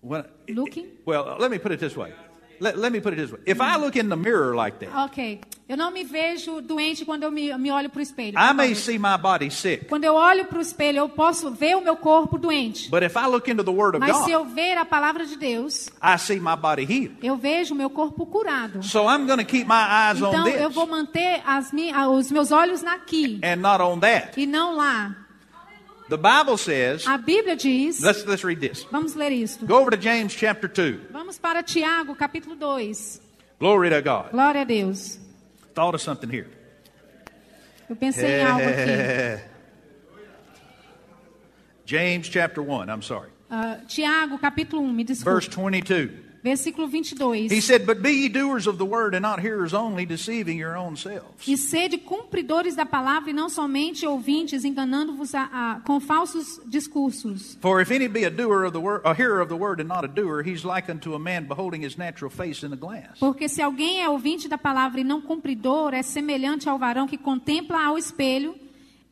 [0.00, 0.86] When, Looking?
[1.06, 2.12] Well, let me put it this way.
[2.60, 3.40] Let, let me put it this way.
[3.46, 5.40] If I look in the mirror like that, Ok.
[5.68, 8.38] Eu não me vejo doente quando eu me, me olho para o espelho.
[8.38, 9.84] I may see my body sick.
[9.84, 12.88] Quando eu olho para o espelho, eu posso ver o meu corpo doente.
[12.88, 15.26] But if I look into the Word of Mas se God, eu ver a palavra
[15.26, 17.18] de Deus, I see my body healed.
[17.22, 18.82] eu vejo o meu corpo curado.
[18.82, 19.74] So I'm going to keep my
[20.10, 23.56] eyes on Então eu this vou manter as mi- ah, os meus olhos naqui and
[23.56, 24.40] not on that.
[24.40, 25.14] e não lá.
[26.08, 28.84] The Bible says, A Bíblia diz, let's, let's read this.
[28.90, 29.66] vamos ler isto.
[29.66, 31.08] Go over to James chapter 2.
[31.12, 33.20] Vamos para Tiago, capítulo 2.
[33.58, 34.30] Glory to God.
[34.32, 35.18] Glória a Deus.
[35.74, 36.48] Thought of something here.
[37.88, 39.42] Eu pensei em algo aqui.
[41.84, 43.30] James chapter 1, I'm sorry.
[43.50, 45.82] Ah, Tiago, capítulo 1, me Verse desculpe.
[45.84, 46.10] 22.
[46.42, 47.52] Versículo 22.
[47.52, 50.76] He said, But be ye doers of the word and not hearers only, deceiving your
[50.76, 51.46] own selves.
[51.46, 57.56] E sede cumpridores da palavra e não somente ouvintes, enganando-vos a- a- com falsos discursos.
[57.60, 59.88] For if any be a doer of the word, a hearer of the word and
[59.88, 63.18] not a doer, he's like unto a man beholding his natural face in the glass.
[63.18, 67.18] Porque se alguém é ouvinte da palavra e não cumpridor, é semelhante ao varão que
[67.18, 68.54] contempla ao espelho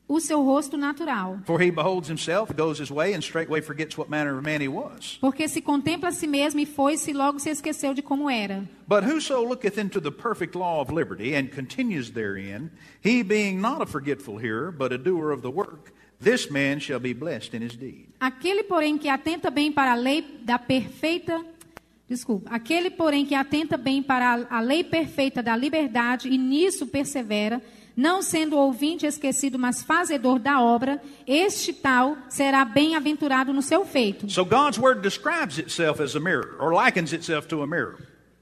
[0.09, 1.39] o seu rosto natural.
[1.45, 4.69] For he beholds himself, goes his way, and straightway forgets what manner of man he
[4.69, 5.19] was.
[5.21, 8.69] Porque se contempla a si mesmo e foi-se logo se esqueceu de como era.
[8.87, 12.71] But whoso looketh into the perfect law of liberty, and continues therein,
[13.03, 17.01] he being not a forgetful hearer, but a doer of the work, this man shall
[17.01, 18.09] be blessed in his deed.
[18.21, 21.45] Aquele, porém, que atenta bem para a lei da perfeita.
[22.09, 22.49] Desculpa.
[22.51, 27.61] Aquele, porém, que atenta bem para a lei perfeita da liberdade e nisso persevera,
[27.97, 34.29] não sendo ouvinte esquecido, mas fazedor da obra, este tal será bem-aventurado no seu feito.
[34.31, 37.97] So God's word describes itself as a mirror, or likens itself to a mirror.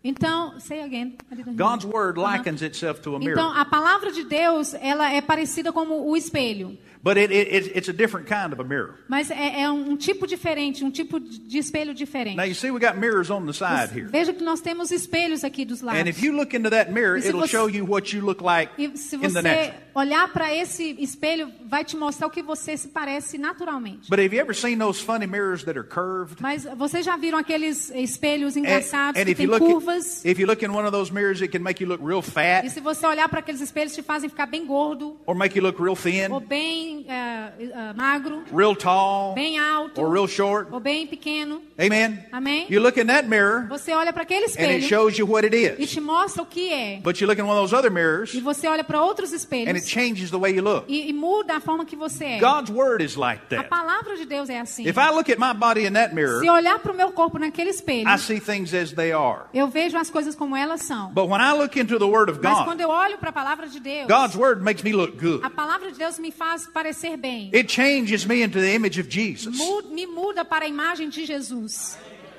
[0.06, 1.16] Então, say again.
[1.32, 1.54] Hear.
[1.54, 3.32] God's word likens itself to a mirror.
[3.32, 6.76] Então, a palavra de Deus, ela é parecida como o espelho.
[7.04, 8.94] But it, it, it's- it's a different kind of a mirror.
[9.08, 12.34] Mas é, é um tipo diferente, um tipo de espelho diferente.
[12.36, 14.08] Now you see, we got mirrors on the side here.
[14.10, 16.00] Veja que nós temos espelhos aqui dos lados.
[16.00, 18.42] And if you look into that mirror, E it'll você- show you what you look
[18.42, 19.74] like E se in the você natural.
[19.94, 24.08] olhar para esse espelho, vai te mostrar o que você se parece naturalmente.
[24.08, 26.40] But have you ever seen those funny mirrors that are curved?
[26.40, 30.24] Mas vocês já viram aqueles espelhos And, engraçados and que if you tem look, curvas?
[30.24, 32.20] at, if you look in one of those mirrors, it can make you look real
[32.20, 35.54] E fat, se você olhar para aqueles espelhos, te fazem ficar bem gordo, or make
[35.58, 40.28] you look real thin, ou bem eh, eh, magro, real tall, bem alto, or real
[40.28, 40.68] short.
[40.72, 41.62] ou bem pequeno.
[41.78, 42.24] Amen.
[42.30, 42.66] Amém?
[42.70, 45.44] You look in that mirror, Você olha para aquele and it espelho shows you what
[45.44, 45.90] it e is.
[45.90, 47.00] te mostra o que é.
[47.02, 49.34] But you look in one of those other mirrors, E você olha para outros and
[49.34, 50.84] it espelhos changes the way you look.
[50.88, 52.38] e, e muda a forma que você é.
[52.38, 53.68] God's word is like A that.
[53.68, 54.86] palavra de Deus é assim.
[54.86, 57.38] If I look at my body in that mirror, Se olhar para o meu corpo
[57.38, 59.44] naquele espelho, I see things as they are.
[59.52, 61.10] eu vejo as coisas como elas são.
[61.12, 63.32] But when I look into the Word of Mas God, quando eu olho para a
[63.32, 65.44] palavra de Deus, God's Word makes me look good.
[65.44, 66.83] a palavra de Deus me faz parecer
[67.16, 67.50] bem.
[67.54, 69.56] It changes me into the image of Jesus.
[69.90, 71.96] Me muda para a imagem de Jesus.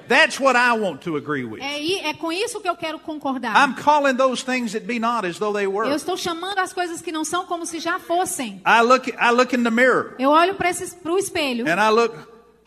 [0.07, 1.61] That's what I want to agree with.
[1.61, 3.55] É, é com isso que eu quero concordar.
[3.55, 5.89] I'm calling those things that be not as though they Eu were.
[5.95, 8.61] estou chamando as coisas que não são como se já fossem.
[8.65, 10.69] I look, I look in the mirror Eu olho para
[11.11, 11.65] o espelho.
[11.67, 12.15] and I look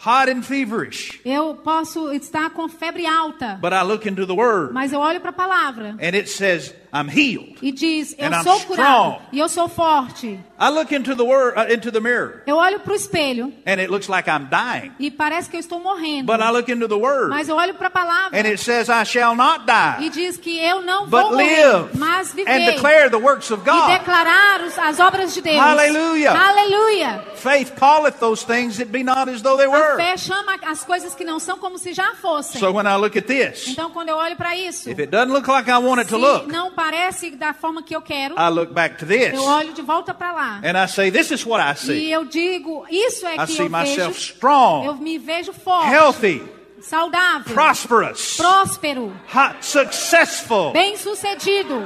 [0.04, 4.72] hot and feverish, Eu posso estar com febre alta, but I look into the Word
[4.72, 7.56] mas eu olho para a palavra and it says I'm healed.
[7.62, 9.18] e diz: Eu And I'm sou curado strong.
[9.32, 10.38] e eu sou forte.
[10.60, 13.78] I look into the Word, uh, into the mirror, Eu olho para o espelho and
[13.78, 14.92] it looks like I'm dying.
[14.98, 16.24] e parece que eu estou morrendo.
[16.26, 18.88] But I look into the Word Mas eu olho para a palavra and it says
[18.88, 22.34] I shall not die, e diz que eu não but vou morrer, live mas and
[22.34, 23.88] viver declare the works of e God.
[23.98, 25.60] declarar os- as obras de Deus.
[25.60, 26.32] Aleluia.
[26.32, 27.24] Aleluia.
[27.36, 29.96] Faith calleth those things that be not as though they A were.
[29.96, 32.60] fé chama as coisas que não são como se já fossem.
[32.60, 35.32] So when I look at this, Então, quando eu olho para isso, if it doesn't
[35.32, 38.48] look like I want it to look, não parece da forma que eu quero, I
[38.50, 40.60] look back to this eu olho de volta para lá.
[40.64, 42.10] and I say, This is what I E see.
[42.12, 44.06] eu digo, isso é I que see eu myself vejo.
[44.06, 46.42] Eu strong, me vejo forte, healthy,
[46.80, 50.72] saudável, prosperous, próspero, hot, successful.
[50.72, 51.82] bem-sucedido.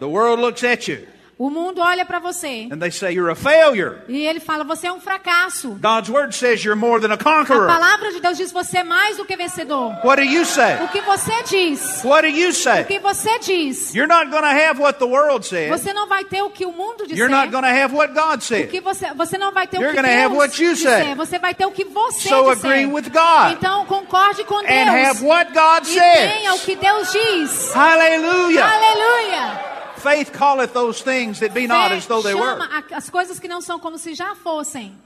[0.00, 1.06] The world looks at you
[1.40, 4.02] O mundo olha para você and they say, You're a failure.
[4.06, 5.70] e ele fala: você é um fracasso.
[5.80, 7.66] God's word says you're more than a A conqueror.
[7.66, 9.94] palavra de Deus diz: você é mais do que vencedor.
[10.04, 10.74] What do you say?
[10.84, 12.04] O que você diz?
[12.04, 12.84] What do you O say?
[12.84, 13.94] que você diz?
[13.94, 15.70] You're not going to have what the world says.
[15.70, 17.16] Você não vai ter o que o mundo disser.
[17.16, 18.68] You're not going to have what God O said.
[18.68, 21.04] que você, você não vai ter You're o que gonna have Deus what you disser.
[21.06, 21.14] say.
[21.14, 22.70] Você vai ter o que você So disser.
[22.70, 24.88] agree with God Então concorde com and Deus.
[25.08, 26.64] have what God e tenha o says.
[26.66, 27.72] que Deus diz.
[27.74, 28.66] Hallelujah.
[28.66, 29.79] Aleluia.
[30.00, 32.58] Faith calleth those things that be not as though they were.
[32.90, 34.96] as coisas que não são como se já fossem.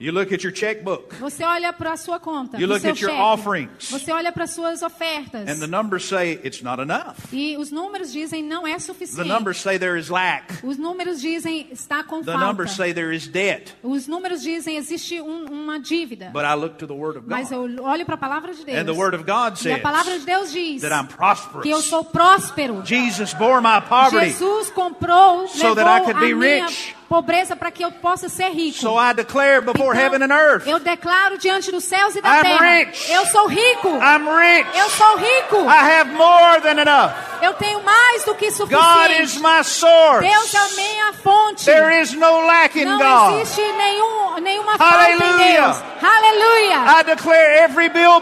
[0.00, 3.00] You look at your checkbook Você olha para a sua conta, You look seu at
[3.00, 3.20] your cheque.
[3.20, 3.90] offerings.
[3.90, 5.48] Você olha para as suas ofertas.
[5.48, 7.16] and the numbers say it's not enough.
[7.32, 9.28] E os números dizem não é The suficiente.
[9.28, 10.64] numbers say there is lack.
[10.64, 12.46] Os números dizem está com The falta.
[12.46, 13.74] numbers say there is debt.
[13.82, 16.30] Os números dizem existe um- uma dívida.
[16.32, 17.76] But I look to the Word of Mas God.
[17.78, 18.78] eu olho para a palavra de Deus.
[18.78, 21.12] And the Word of God e a says palavra de Deus diz that I'm que
[21.14, 21.84] eu prosperous.
[21.86, 22.82] sou próspero.
[22.86, 24.26] Jesus bore my poverty.
[24.30, 26.94] Jesus comprou, So levou that I could a be minha rich.
[27.08, 28.78] Pobreza para que eu possa ser rico.
[28.78, 32.28] So I declare before Então, heaven and earth, Eu declaro diante dos céus e da
[32.38, 32.78] I'm terra.
[32.78, 33.10] rich.
[33.10, 33.88] Eu sou rico.
[33.88, 34.68] I'm rich.
[34.78, 35.56] Eu sou rico.
[35.64, 37.12] I have more than enough.
[37.40, 39.22] Eu tenho mais do que God suficiente.
[39.22, 40.26] is my source.
[40.28, 41.64] Deus é a minha fonte.
[41.64, 43.40] There is no lack in Não God.
[43.40, 45.18] existe nenhum, nenhuma falta em.
[45.18, 45.76] Deus.
[46.02, 47.00] Aleluia.
[47.00, 48.20] I declare every bill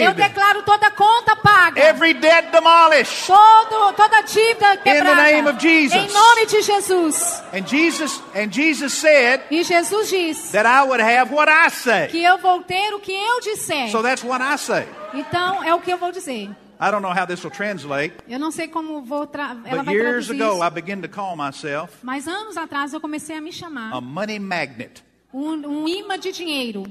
[0.00, 1.80] Eu declaro toda conta paga.
[1.80, 3.26] every debt demolished.
[3.26, 5.22] Todo, toda dívida quebrada.
[5.22, 5.92] name of Jesus.
[6.00, 7.42] Em nome de Jesus.
[7.52, 12.08] And Jesus and Jesus said E Jesus diz that I would have what I say.
[12.08, 13.90] que eu vou ter o que eu disser.
[13.90, 14.86] So that's what I say.
[15.14, 16.50] Então é o que eu vou dizer.
[16.80, 19.94] I don't know how this will translate, Eu não sei como vou tra ela vai
[19.94, 20.70] years traduzir ago I isso.
[20.74, 25.02] began to call myself Mas anos atrás eu comecei a me chamar a money magnet.
[25.32, 25.50] um,
[25.82, 26.84] um imã de dinheiro.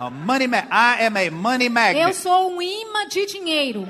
[0.00, 2.14] A money ma- I am a money Eu magnet.
[2.16, 3.86] sou um imã de dinheiro.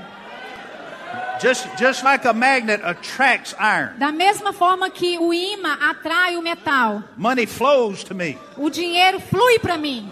[1.41, 6.43] Just, just like a magnet attracts iron, Da mesma forma que o imã atrai o
[6.43, 8.39] metal, money flows to me.
[8.57, 10.09] o dinheiro flui para mim.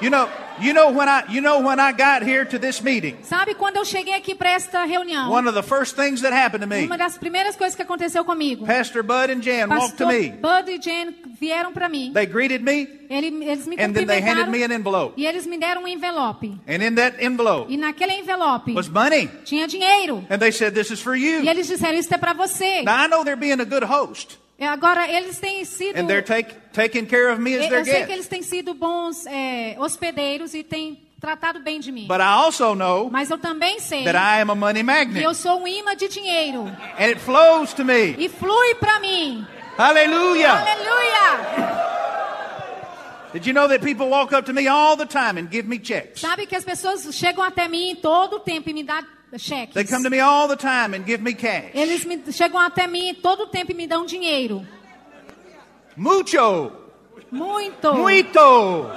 [0.00, 0.28] You know,
[0.62, 3.76] you know when I, you know when I got here to this meeting, Sabe quando
[3.76, 5.30] eu cheguei aqui para esta reunião?
[5.30, 8.24] one of the first things that happened to me, Uma das primeiras coisas que aconteceu
[8.24, 8.64] comigo.
[8.66, 10.30] Pastor Bud and Jan walked to me.
[10.30, 12.12] Bud e Jane vieram para mim.
[12.12, 15.14] They greeted me, Ele- eles me and then they handed me an envelope.
[15.16, 16.46] e eles me deram um envelope.
[16.68, 19.28] And in that envelope E naquele envelope was money.
[19.44, 20.24] tinha dinheiro.
[20.30, 22.82] And they said, "This is for E you." eles disseram, isso é para você.
[22.82, 25.98] Now I know they're being a good host, E Agora, eles têm sido...
[25.98, 28.74] and they're take, taking care of me as Eu their sei que eles têm sido
[28.74, 32.06] bons é, hospedeiros e têm tratado bem de mim.
[32.06, 35.24] But I also know Mas eu também sei that I am a money que magnet,
[35.24, 36.64] eu sou um imã de dinheiro.
[36.98, 38.16] and it flows to me.
[38.18, 39.46] E flui para mim.
[39.78, 40.50] Hallelujah!
[40.50, 41.92] Aleluia!
[43.32, 45.78] Did you know that people walk up to me all the time and give me
[45.78, 46.20] checks?
[46.20, 49.02] Sabe que as pessoas chegam até mim todo o tempo e me dão
[49.38, 49.74] cheques.
[49.74, 51.70] They come to me all the time and give me cash.
[51.74, 54.66] Eles me, chegam até mim todo o tempo e me dão dinheiro.
[55.96, 56.72] Mucho,
[57.30, 57.94] Muito.
[57.94, 58.90] muito.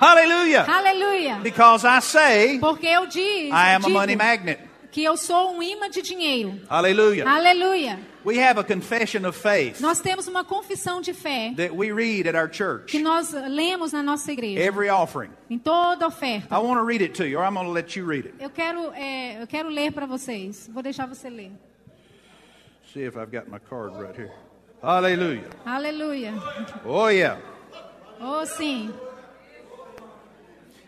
[0.00, 0.64] Hallelujah!
[0.68, 1.40] Aleluia.
[1.42, 4.67] Because I say Porque eu diz, I am a digo money magnet.
[4.90, 6.60] Que eu sou um imã de dinheiro.
[6.68, 7.28] Hallelujah.
[7.28, 7.98] Aleluia.
[8.24, 12.26] We have a confession of faith Nós temos uma confissão de fé that we read
[12.28, 12.86] at our church.
[12.90, 14.60] que nós lemos na nossa igreja.
[14.60, 15.30] Every offering.
[15.48, 16.54] Em toda oferta.
[16.54, 18.34] I want to read it to you, or I'm going to let you read it.
[18.40, 20.68] Eu quero, é, eu quero ler para vocês.
[20.72, 21.52] Vou deixar você ler.
[22.92, 24.32] See if I've got my card right here.
[24.82, 25.44] Hallelujah.
[25.66, 26.32] Aleluia.
[26.84, 27.38] Oh, yeah.
[28.20, 28.92] Oh, sim.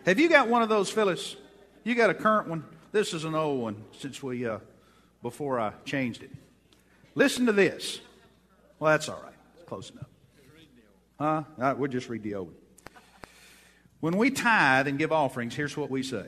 [0.07, 1.37] Have you got one of those, Phyllis?
[1.85, 2.65] You got a current one?
[2.93, 4.59] This is an old one since we, uh,
[5.23, 6.31] before I changed it.
[7.15, 8.01] Listen to this.
[8.79, 9.35] Well, that's all right.
[9.55, 10.07] It's close enough.
[11.19, 11.45] Huh?
[11.57, 12.57] Right, we'll just read the old one.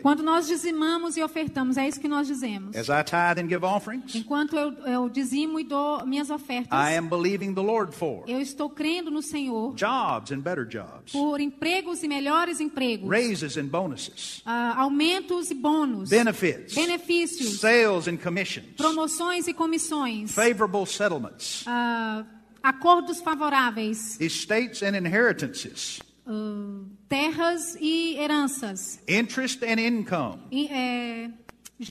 [0.03, 2.77] Quando nós dizimamos e ofertamos, é isso que nós dizemos.
[2.77, 6.99] As I tithe and give offerings, Enquanto eu, eu dizimo e dou minhas ofertas, I
[6.99, 11.41] am believing the Lord for eu estou crendo no Senhor jobs and better jobs, por
[11.41, 18.19] empregos e melhores empregos, raises and bonuses, ah, aumentos e bônus, benefits, benefícios, sales and
[18.19, 22.23] commissions, promoções e comissões, favorable settlements, ah,
[22.63, 26.01] acordos favoráveis, estates and inheritances,
[26.33, 31.31] ah, terras e heranças, interest and income, e, é,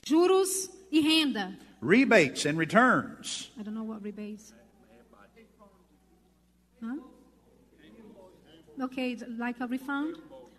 [0.06, 1.56] juros e renda.
[1.80, 4.52] rebates and returns, I don't know what rebates.
[6.82, 6.96] Huh?
[8.80, 10.16] Okay, like a refund?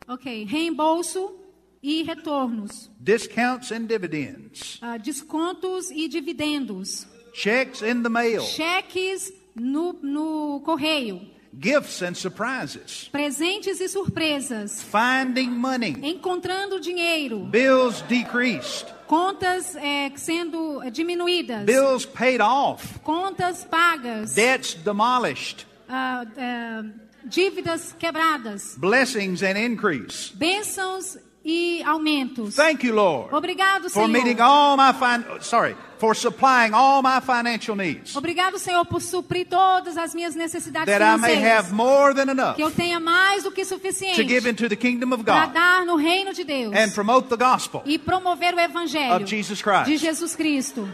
[0.08, 1.36] Ok, reembolso
[1.82, 9.94] e retornos, discounts and dividends, Ah, descontos e dividendos, checks in the mail, cheques no,
[10.02, 11.22] no correio,
[11.60, 20.82] gifts and surprises, presentes e surpresas, finding money, encontrando dinheiro, bills decreased, contas eh, sendo
[20.84, 26.84] eh, diminuídas, bills paid off, contas pagas, debts demolished, ah, eh,
[27.26, 30.32] dívidas quebradas, blessings and increase.
[30.36, 32.56] bênçãos e aumentos.
[32.56, 34.08] Thank you, Lord, Obrigado, for Senhor.
[34.08, 39.46] meeting all my fin- sorry, for supplying all my financial needs, Obrigado, Senhor, por suprir
[39.50, 41.66] todas as minhas necessidades that I may financeiras.
[41.66, 44.76] have more than enough Que eu tenha mais do que to suficiente give into the
[44.76, 48.54] kingdom of para God dar no reino de Deus and promote the gospel e promover
[48.56, 49.86] o evangelho of Jesus Christ.
[49.86, 50.88] de Jesus Cristo.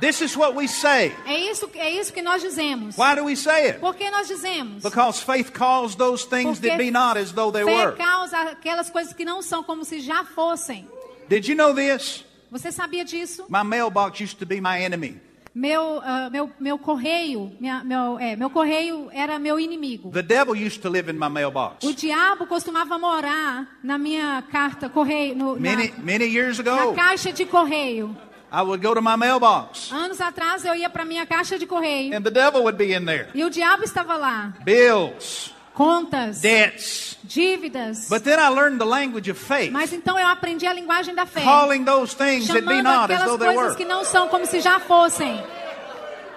[0.00, 1.14] This is what we say.
[1.26, 2.96] É isso, é isso que nós dizemos.
[2.96, 3.80] Why do we say it?
[3.80, 4.82] Por que nós dizemos?
[4.82, 7.96] Because faith calls those things Porque that be not as though they fé were.
[7.96, 10.86] causa aquelas coisas que não são como se já fossem.
[11.28, 12.24] Did you know this?
[12.50, 13.44] Você sabia disso?
[13.48, 15.20] My mailbox used to be my enemy.
[15.54, 20.10] Meu, ah, meu, meu correio, minha- meu, é, meu correio era meu inimigo.
[20.12, 21.84] The devil used to live in my mailbox.
[21.84, 26.94] O diabo costumava morar na minha carta correio, no, na, Many, many years na ago,
[26.94, 28.16] caixa de correio.
[28.52, 32.16] I would go to my mailbox Anos atrás eu ia para minha caixa de correio
[32.16, 33.28] and the devil would be in there.
[33.34, 34.52] e o diabo estava lá.
[34.64, 37.16] Bills, Contas, debts.
[37.22, 38.08] dívidas.
[38.08, 41.24] But then I learned the language of faith, Mas então eu aprendi a linguagem da
[41.26, 43.76] fé, calling those things that be chamando not as though they coisas were.
[43.76, 45.40] que não são como se já fossem.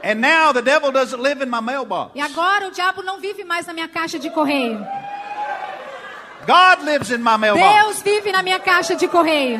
[0.04, 2.12] And now the devil doesn't live in my mailbox.
[2.14, 4.86] E agora o diabo não vive mais na minha caixa de correio.
[6.46, 7.84] God lives in my mailbox.
[7.86, 9.60] Deus vive na minha caixa de correio.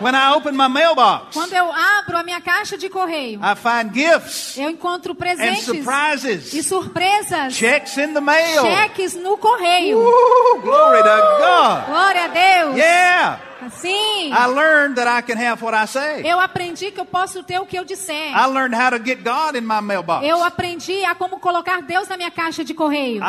[0.00, 3.92] When I open my mailbox, Quando eu abro a minha caixa de correio, I find
[3.92, 8.62] gifts eu encontro and presentes e surprises, surpresas, checks in the mail.
[8.62, 9.98] cheques no correio.
[9.98, 11.86] Woo, glory to God.
[11.86, 12.76] Glória a Deus.
[12.76, 13.40] Yeah.
[13.62, 16.22] Assim, I learned that I can have what I say.
[16.24, 18.32] eu aprendi que eu posso ter o que eu disser.
[18.34, 20.26] I learned how to get God in my mailbox.
[20.26, 23.22] Eu aprendi a como colocar Deus na minha caixa de correio.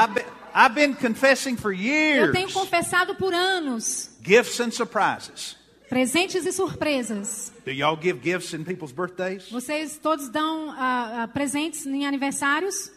[0.54, 4.10] I've been, confessing for Eu years tenho confessado por anos.
[4.24, 5.58] gifts and surprises.
[5.92, 7.52] Presentes e surpresas.
[7.66, 9.50] Do y'all give gifts in people's birthdays?
[9.52, 12.90] Vocês todos dão ah, ah, presentes em aniversários?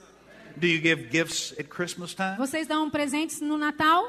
[0.56, 2.36] Do you give gifts at Christmas time?
[2.38, 4.04] Vocês dão presentes no Natal?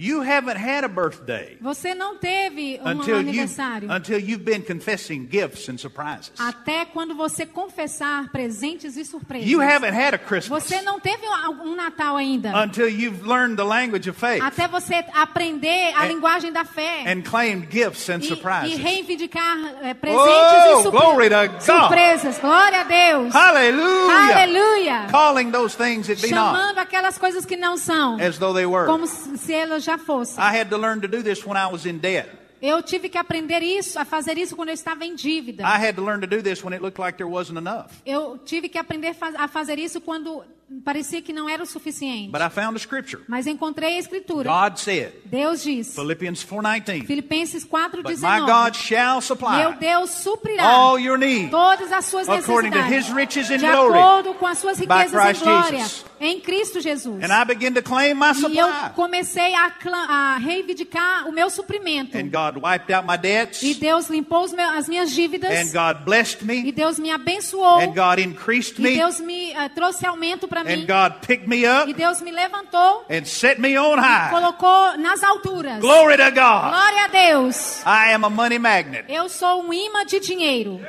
[0.00, 3.90] You haven't had a birthday Você não teve um until you aniversário.
[3.90, 6.30] until you've been confessing gifts and surprises.
[6.38, 9.48] Até quando você confessar presentes e surpresas.
[9.50, 12.52] You haven't had a Christmas Você não teve um um Natal ainda.
[12.62, 17.04] until you've learned the language of faith Até você aprender a And- linguagem da fé.
[17.06, 18.78] and claimed gifts and E, e surprises.
[18.78, 21.60] reivindicar eh, presentes Oh, e surpre- glory to God.
[21.62, 22.38] surpresas.
[22.38, 23.34] Glória a Deus.
[23.34, 24.32] Hallelujah!
[24.42, 25.06] Aleluia.
[25.10, 28.18] Calling those things that be not Chamando aquelas coisas que não são.
[28.20, 28.86] as though they were.
[28.86, 30.42] Como se se elas já fossem.
[30.42, 32.28] I had to learn to do this when I was in debt.
[32.60, 35.62] Eu tive que aprender isso, a fazer isso quando eu estava em dívida.
[35.62, 37.86] I had to learn to do this when it looked like there wasn't enough.
[38.04, 40.44] Eu tive que aprender a fazer isso quando
[40.84, 42.30] parecia que não era o suficiente.
[42.30, 43.22] But I found a scripture.
[43.28, 44.50] Mas encontrei a escritura.
[44.50, 48.46] God said, Deus diz, Philippians 4:19, Filipenses "But my 4:19.
[48.46, 53.08] God shall Meu supply Deus suprirá all your needs todas as suas according to necessidades
[53.08, 57.22] his riches and de acordo com as suas riquezas em glória Jesus." em Cristo Jesus.
[57.22, 59.72] And I began to claim my E eu comecei a,
[60.08, 62.16] a reivindicar o meu suprimento.
[62.16, 63.62] And God wiped out my debts.
[63.62, 65.72] E Deus limpou as minhas And dívidas.
[65.72, 66.72] God blessed E me.
[66.72, 67.80] Deus me abençoou.
[67.80, 68.96] And God increased E me.
[68.96, 70.72] Deus me eh, trouxe aumento para mim.
[70.82, 74.30] And God picked me up E Deus me levantou, and set me on high.
[74.30, 75.80] colocou nas alturas.
[75.80, 76.70] Glory to God.
[76.72, 77.82] Glória a Deus.
[77.86, 79.04] I am a money magnet.
[79.08, 80.80] Eu sou um imã de dinheiro.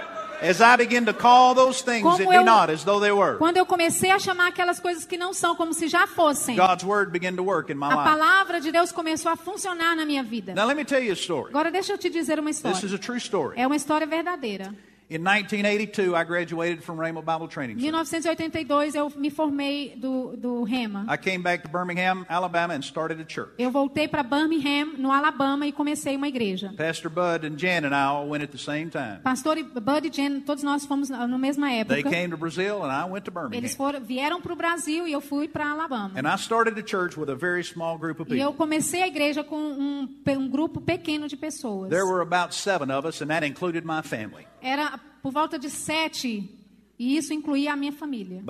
[0.41, 3.11] As I begin to call those things Como that be eu- not as though they
[3.11, 6.55] were, Quando eu comecei a chamar aquelas coisas que não são como se já fossem,
[6.55, 8.03] God's word began to work in my a life.
[8.09, 10.53] palavra de Deus começou a funcionar na minha vida.
[10.55, 11.49] Now let me tell you a story.
[11.49, 12.95] Agora deixa eu te dizer uma This is história.
[12.95, 13.59] a true story.
[13.59, 14.73] É uma história verdadeira.
[15.09, 18.29] In 1982, I graduated from Rhema Bible Training Em Center.
[18.29, 21.03] 1982 eu me formei do, do Rema.
[21.09, 23.53] I came back to Birmingham, Alabama, and started a church.
[23.57, 26.71] Eu voltei para Birmingham, no Alabama, e comecei uma igreja.
[26.77, 29.19] Pastor Bud and Jan and I all went at the same time.
[29.23, 32.09] Pastor Bud e Jen, todos nós fomos na mesma They época.
[32.11, 33.75] came to Brazil, and I went to Eles Birmingham.
[33.75, 36.11] foram, vieram para o Brasil e eu fui para Alabama.
[36.15, 38.57] And I started a church with a very small group of E eu people.
[38.57, 41.89] comecei a igreja com um, um grupo pequeno de pessoas.
[41.89, 44.45] There were about seven of us, and that included my family.
[44.61, 46.49] Era por volta de sete,
[46.97, 48.43] e isso incluía a minha família.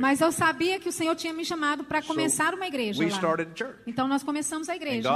[0.00, 3.08] Mas eu sabia que o Senhor tinha me chamado para começar uma igreja lá.
[3.10, 3.78] started a church.
[3.86, 5.08] Então nós começamos a And igreja.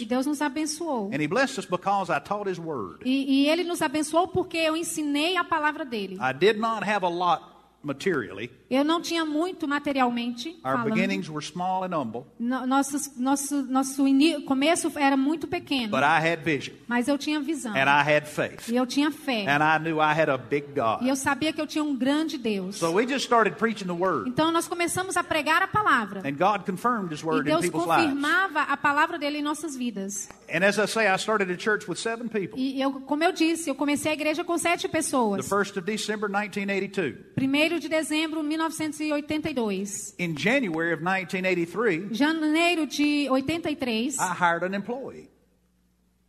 [0.00, 1.10] E Deus nos abençoou.
[1.12, 3.00] And He blessed us because I taught His Word.
[3.04, 6.16] E, e Ele nos abençoou porque eu ensinei a palavra dele.
[6.20, 8.50] I did not have a lot materially.
[8.68, 10.92] Eu não tinha muito materialmente Our falando.
[10.94, 14.04] beginnings were small and humble, No- Nossos, nosso nosso
[14.44, 17.72] começo era muito pequeno, but I had vision mas eu tinha visão.
[17.72, 18.68] and I had faith.
[18.68, 19.44] E eu tinha fé.
[19.48, 21.06] And I knew I had a big E God.
[21.06, 22.76] eu sabia que eu tinha um grande Deus.
[22.76, 24.28] So we just started preaching the Word.
[24.28, 26.20] Então nós começamos a pregar a palavra.
[26.28, 27.70] And God confirmed His E Word in Deus lives.
[27.84, 30.28] confirmava a palavra dele em nossas vidas.
[30.52, 32.58] And as I say, I started a church with seven people.
[32.58, 35.48] E eu, como eu disse, eu comecei a igreja com sete The pessoas.
[35.48, 37.16] 1st of December 1982.
[37.36, 40.14] 1 de dezembro de 1982.
[40.18, 45.28] In January of 1983, Janeiro de 83, I hired an employee.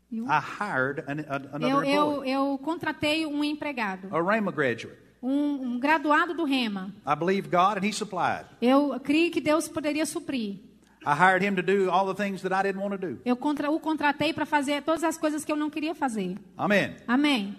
[0.10, 0.26] You?
[0.30, 4.98] I hired an, a, eu, another eu, employee, eu contratei um empregado, a Rhema graduate.
[5.22, 6.94] um, um graduado do Rema.
[7.06, 8.46] I believed God and He supplied.
[8.62, 10.60] Eu criei que Deus poderia suprir.
[11.06, 13.20] I hired him to do all the things that I didn't want to do.
[13.24, 16.38] Eu contra, o contratei para fazer todas as coisas que eu não queria fazer.
[16.58, 16.96] Amen.
[17.08, 17.56] Amém.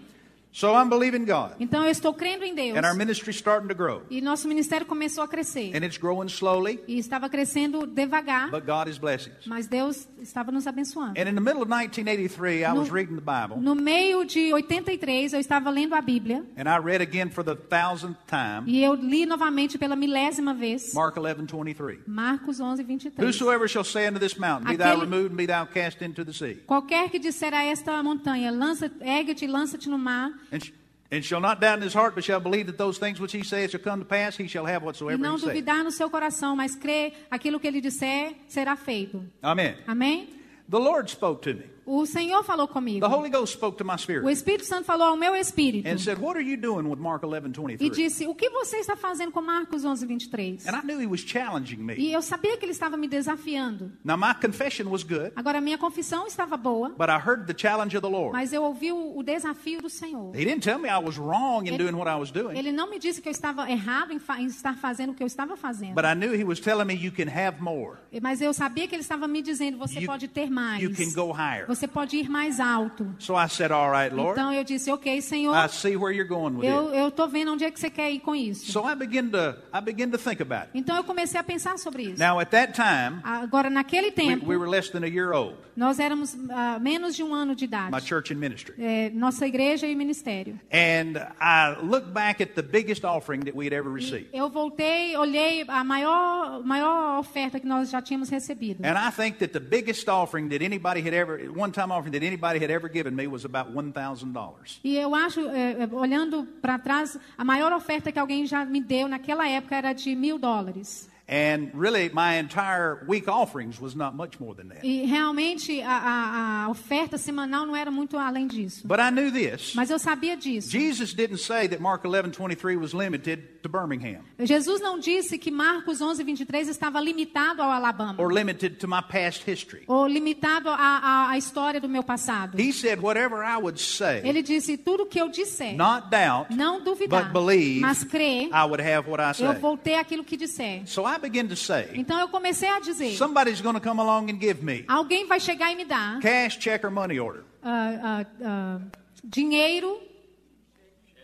[0.59, 1.52] So I'm believing God.
[1.61, 2.76] Então eu estou crendo em Deus.
[2.76, 4.02] And our ministry's starting to grow.
[4.11, 5.70] E nosso ministério começou a crescer.
[5.72, 9.46] And it's growing slowly, E estava crescendo devagar, but God is blessing us.
[9.46, 11.12] mas Deus estava nos abençoando.
[11.16, 13.62] And in the middle of 1983, I No- was reading the Bible.
[13.62, 16.44] No meio de 83, eu estava lendo a Bíblia.
[16.56, 20.92] And I read again for the thousandth time E eu li novamente pela milésima vez.
[20.92, 22.00] Mark 11, 23.
[22.04, 23.24] Marcos 11, 23.
[23.24, 26.24] Whosoever shall say unto this mountain, Be thou Aquele- removed and be thou cast into
[26.24, 30.62] the sea, Qualquer que disser a esta montanha, lança, ergue-te e lança-te no mar, and,
[30.62, 30.72] sh-
[31.11, 33.42] and shall not doubt in his heart, but shall believe that those things which he
[33.44, 35.53] saith shall come to pass, he shall have e whatsoever não he saith.
[35.53, 39.24] duvidar no seu coração, mas crer aquilo que ele disser, será feito.
[39.42, 39.76] Amen.
[39.86, 40.28] Amém?
[40.70, 41.64] The Lord spoke to me.
[41.91, 43.01] O Senhor falou comigo.
[43.09, 45.97] The Holy Ghost spoke to my O spirit Espírito Santo falou ao meu espírito and
[45.99, 47.93] said, What are you doing with Mark 11, e 23?
[47.97, 50.66] disse: O que você está fazendo com Marcos 11, 23?
[50.66, 51.95] And I knew he was challenging me.
[51.97, 53.91] E eu sabia que ele estava me desafiando.
[54.05, 57.97] Now, my confession was good, Agora, minha confissão estava boa, but I heard the challenge
[57.97, 58.32] of the Lord.
[58.32, 60.34] mas eu ouvi o, o desafio do Senhor.
[60.36, 62.72] He didn't tell me I was wrong in Ele- doing what I was doing, Ele
[62.72, 65.57] não me disse que eu estava errado em, em estar fazendo o que eu estava
[65.57, 65.95] fazendo.
[65.95, 67.97] but I knew he was telling me you can have more.
[68.20, 70.82] Mas eu sabia que ele estava me dizendo: você You- pode ter mais.
[70.82, 71.66] You can go higher.
[71.66, 73.14] Você pode ir mais alto.
[73.18, 74.33] So I said, All right, Lord.
[74.33, 77.64] Então eu disse, ok, Senhor, I see where you're going with eu tô vendo onde
[77.64, 78.70] é que você quer ir com isso.
[78.72, 80.70] So I begin to I begin to think about it.
[80.74, 82.22] Então eu comecei a pensar sobre isso.
[82.22, 85.57] Now at that time, Agora naquele we, tempo, we were less than a year old.
[85.76, 88.07] nós éramos ah, menos de um ano de My idade.
[88.07, 88.74] church and ministry.
[88.79, 90.59] É, nossa igreja e ministério.
[90.72, 94.29] And I look back at the biggest offering that we had ever received.
[94.33, 98.85] Eu voltei, olhei a maior, maior oferta que nós já tínhamos recebido.
[98.85, 102.25] And I think that the biggest offering that anybody had ever, one time offering that
[102.25, 104.81] anybody had ever given me was about $1,000.
[104.85, 108.81] E eu acho, é, é, olhando para trás, a maior oferta que alguém já me
[108.81, 111.07] deu naquela época era de mil dólares.
[111.29, 114.83] And really, my entire week offerings was not much more than that.
[114.83, 118.87] E realmente a, a- oferta semanal não era muito além disso.
[118.87, 119.74] But I knew this.
[119.74, 120.70] Mas eu sabia disso.
[120.70, 126.01] Jesus didn't say that Mark 11:23 was limited to Birmingham Jesus não disse que Marcos
[126.01, 128.14] 11, 23 estava limitado ao Alabama.
[128.18, 129.83] or limited to my past history.
[129.87, 132.59] Ou limitado à, à, história do meu passado.
[132.59, 136.83] He said, whatever I would say, Ele disse, tudo que eu disser, not doubt, não
[136.83, 139.61] duvidar, but believe, mas crer, I would have what I eu say.
[139.61, 140.87] vou ter aquilo que disser.
[140.87, 144.31] So I begin to say, Então eu comecei a dizer, somebody's going to come along
[144.31, 147.45] and give me alguém vai chegar e me dar cash, check, or money order.
[147.62, 148.81] ah, ah, ah,
[149.25, 150.01] dinheiro,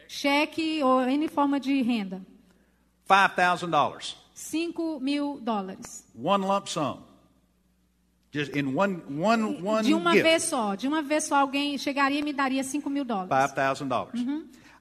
[0.09, 2.21] cheque ou N forma de renda.
[3.09, 4.15] $5,000.
[4.35, 6.05] 5 mil dólares.
[6.15, 6.99] One lump sum.
[8.33, 10.23] Just in one, one, one De uma gift.
[10.25, 13.31] vez só, de uma vez só, alguém chegaria e me daria 5 mil dólares.
[13.53, 13.87] $5,000.
[13.89, 14.21] dollars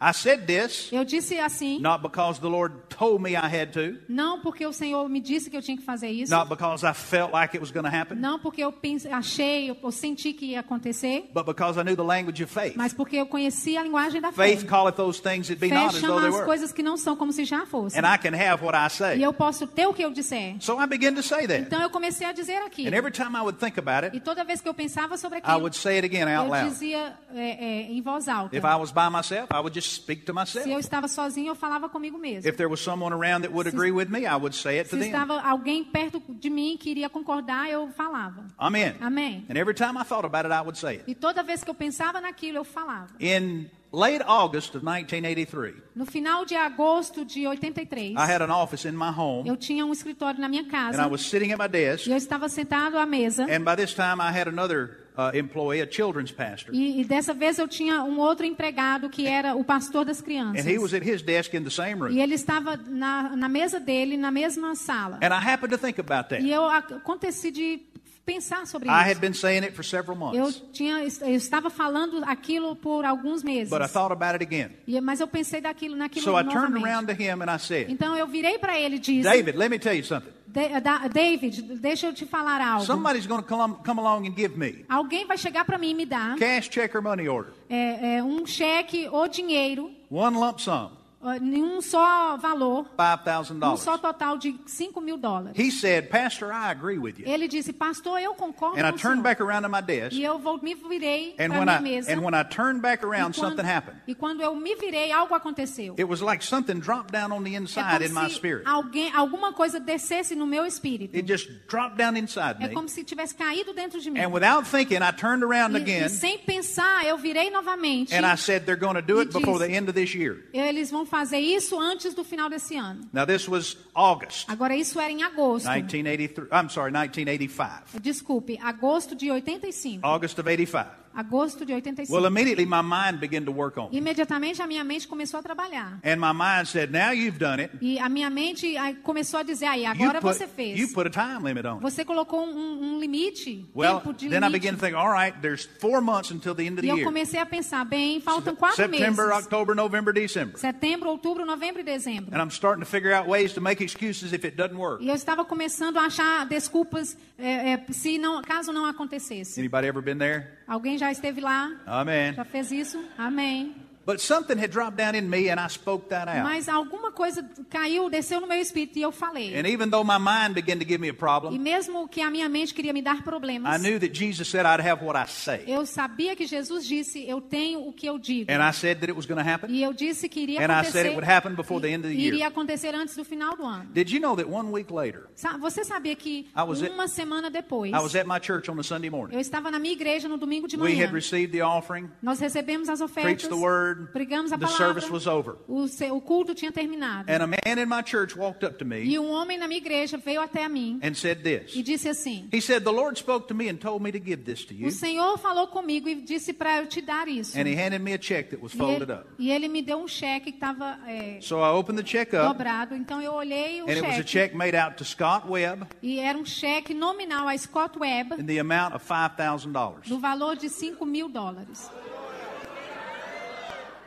[0.04, 3.98] I said this Eu disse assim, not because the Lord told me I had to,
[4.10, 6.94] não porque o Senhor me disse que eu tinha que fazer isso, not because I
[6.94, 10.34] felt like it was going to happen, não porque eu pense, achei, eu, eu senti
[10.34, 12.76] que ia acontecer, but because I knew the language of faith.
[12.76, 14.56] mas porque eu conhecia a linguagem da fé.
[14.56, 16.46] Faith calleth those things that be Fé not as though they as were.
[16.46, 18.00] coisas que não são como se já fossem.
[18.00, 19.24] And I can have what I E say.
[19.24, 20.56] eu posso ter o que eu disser.
[20.60, 21.62] So I began to say that.
[21.62, 22.90] Então eu comecei a dizer aquilo.
[22.90, 25.38] And every time I would think about E it, toda vez que eu pensava sobre
[25.40, 26.70] I aquilo, would say it again out eu loud.
[26.70, 28.56] dizia é, é, em voz alta.
[28.56, 30.70] If I was by myself, I would just speak to Se myself.
[30.70, 32.50] eu estava sozinho, eu falava comigo mesmo.
[32.50, 34.90] If there was someone around that would Se- agree with me, I would say it
[34.90, 35.10] to Se them.
[35.12, 38.46] estava alguém perto de mim que iria concordar, eu falava.
[38.58, 38.96] Amen.
[39.02, 39.46] Amém.
[39.50, 41.04] And every time I thought about it, I would say it.
[41.08, 43.08] E toda vez que eu pensava naquilo, eu falava.
[43.20, 48.86] In late August of 1983, No final de agosto de 83, I had an office
[48.86, 51.60] in my home, eu tinha um escritório na minha and casa I was sitting at
[51.60, 52.08] my desk.
[52.08, 53.44] e eu estava sentado à mesa.
[53.44, 57.34] And by this time, I had another uh, employee, a children's pastor, E, e dessa
[57.34, 60.66] vez eu tinha um outro empregado que era o pastor das crianças.
[60.66, 62.18] and he was at his desk in the same E room.
[62.18, 65.20] ele estava na, na mesa dele, na mesma sala.
[65.22, 66.42] And I happened to think about that.
[66.44, 67.82] E eu ac- aconteci de
[68.26, 69.20] pensar sobre I had isso.
[69.22, 73.70] been saying it for several Eu, months, tinha, eu estava falando aquilo por alguns meses.
[73.70, 74.72] but I thought about it again.
[74.88, 76.86] E- mas eu pensei daquilo, naquilo So I turned novamente.
[76.86, 79.70] around to him and I said, Então eu virei para ele e disse: David, let
[79.70, 80.32] me tell you something.
[80.48, 82.86] "Da- da- David, deixa eu te falar algo.
[82.86, 85.94] Somebody's going to come, come along and give me Alguém vai chegar para mim e
[85.96, 90.60] me dar cash, check, or money order, é, é, um cheque ou dinheiro, one lump
[90.60, 90.92] sum,
[91.24, 94.02] ó, em um só valor, um só $5,000.
[94.02, 95.58] total de 5 mil dólares.
[95.58, 97.26] He said, Pastor, I agree with you.
[97.28, 99.24] Ele disse, pastor, eu concordo And I com o turned senhor.
[99.24, 101.82] back around to my desk, E eu vou, me virei and para when minha I,
[101.82, 102.12] mesa.
[102.14, 103.98] and when I turned back e, around, quando, something happened.
[104.08, 105.96] e quando eu me virei, algo aconteceu.
[105.98, 108.66] It was like something dropped down on the É inside in my spirit.
[108.68, 111.16] alguém, alguma coisa descesse no meu espírito.
[111.16, 112.74] It just dropped down inside É me.
[112.74, 114.20] como se tivesse caído dentro de mim.
[114.20, 118.14] And without thinking, I turned around E, again e sem pensar, eu virei novamente.
[118.14, 120.14] and I said, They're going to do it E before disse- the end of this
[120.14, 120.46] year.
[120.54, 123.08] Eles vão fazer isso antes do final desse ano.
[123.14, 125.70] Now, this was August Agora, isso era em agosto.
[125.70, 126.48] 1983.
[126.52, 128.00] I'm sorry, 1985.
[128.02, 130.04] Desculpe, agosto de 85.
[130.04, 131.03] August of 85.
[131.16, 132.12] Agosto de 85.
[132.12, 133.96] Well, immediately my mind began to work on it.
[133.98, 136.00] Imediatamente a minha mente começou a trabalhar.
[136.04, 137.78] And my mind said, Now you've done it.
[137.82, 140.80] E a minha mente começou a dizer, aí, agora put, você fez.
[140.80, 141.82] you put a time limit on it.
[141.82, 145.40] Você colocou um, um limite, Well, tempo de then I began to think, all right,
[145.42, 147.06] there's four months until the end of E the eu year.
[147.06, 149.44] comecei a pensar, bem, faltam quatro September, meses.
[149.44, 150.58] October, November, December.
[150.58, 152.34] Setembro, outubro, novembro e dezembro.
[152.36, 155.04] And I'm starting to figure out ways to make excuses if it doesn't work.
[155.04, 159.60] E eu estava começando a achar desculpas é, é, se não, caso não acontecesse.
[159.60, 160.48] Anybody ever been there?
[160.68, 161.72] Alguém já esteve lá?
[161.86, 162.34] Amen.
[162.34, 163.04] Já fez isso?
[163.18, 163.83] Amém.
[164.06, 166.44] But something had dropped down in me and I spoke that out.
[166.44, 169.56] Mas alguma coisa caiu, desceu no meu espírito e eu falei.
[169.58, 172.30] And even though my mind began to give me a E problem, mesmo que a
[172.30, 175.26] minha mente queria me dar I problemas, knew that Jesus said I'd have what I
[175.28, 175.64] say.
[175.68, 178.52] eu sabia que Jesus disse, eu tenho o que eu digo.
[178.52, 179.70] And I said that it was going to happen.
[179.72, 181.08] E eu disse que iria And I said acontecer.
[181.08, 182.34] it would happen before the end of the e year.
[182.34, 183.86] iria acontecer antes do final do ano.
[183.94, 187.50] Did you know that one week later, Sa- Você sabia que I at- uma semana
[187.50, 189.34] depois, I was at my church on a Sunday morning?
[189.36, 191.06] eu estava na minha igreja no domingo de We manhã.
[191.06, 194.12] had received the offering, Nós recebemos as preached ofertas, the word, word.
[194.12, 194.78] pregamos a The palavra.
[194.78, 195.56] service was over.
[195.68, 197.30] O, o culto tinha terminado.
[197.32, 199.80] And a man in my church walked up to me E um homem na minha
[199.80, 201.76] igreja veio até a mim and said this.
[201.76, 204.44] e disse assim: He said, The Lord spoke to me and told me to give
[204.44, 204.88] this to you.
[204.88, 207.58] O Senhor falou comigo e disse para eu te dar isso.
[207.58, 209.26] And he handed me a check that was folded up.
[209.38, 212.44] e ele me deu um cheque que estava é, So I opened the check up,
[212.48, 212.96] dobrado.
[212.96, 214.30] Então eu olhei o and it was a cheque.
[214.32, 218.46] check made out to Scott Webb E era um cheque nominal a Scott Webb in
[218.46, 220.08] the amount of $5,000.
[220.08, 221.90] do valor de 5 mil dólares.